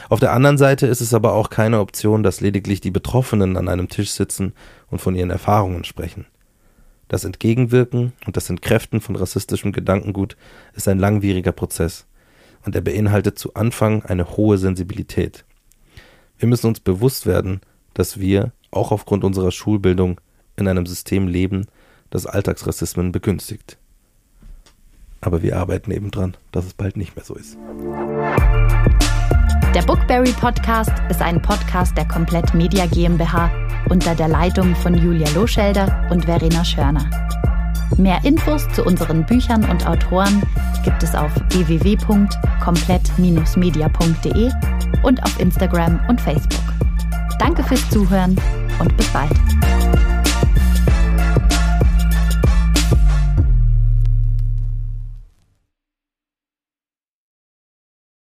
[0.10, 3.68] Auf der anderen Seite ist es aber auch keine Option, dass lediglich die Betroffenen an
[3.68, 4.54] einem Tisch sitzen
[4.90, 6.26] und von ihren Erfahrungen sprechen.
[7.08, 10.38] Das Entgegenwirken und das Entkräften von rassistischem Gedankengut
[10.74, 12.06] ist ein langwieriger Prozess
[12.66, 15.44] und er beinhaltet zu Anfang eine hohe Sensibilität.
[16.38, 17.62] Wir müssen uns bewusst werden,
[17.94, 20.22] dass wir, auch aufgrund unserer Schulbildung
[20.56, 21.68] in einem System leben,
[22.10, 23.78] das Alltagsrassismen begünstigt.
[25.20, 27.58] Aber wir arbeiten eben dran, dass es bald nicht mehr so ist.
[29.74, 33.50] Der Bookberry Podcast ist ein Podcast der Komplett Media GmbH
[33.90, 37.10] unter der Leitung von Julia Loschelder und Verena Schörner.
[37.96, 40.44] Mehr Infos zu unseren Büchern und Autoren
[40.84, 44.52] gibt es auf www.komplett-media.de
[45.04, 46.66] und auf Instagram und Facebook.
[47.40, 48.36] Danke fürs Zuhören
[48.80, 49.32] und bis bald.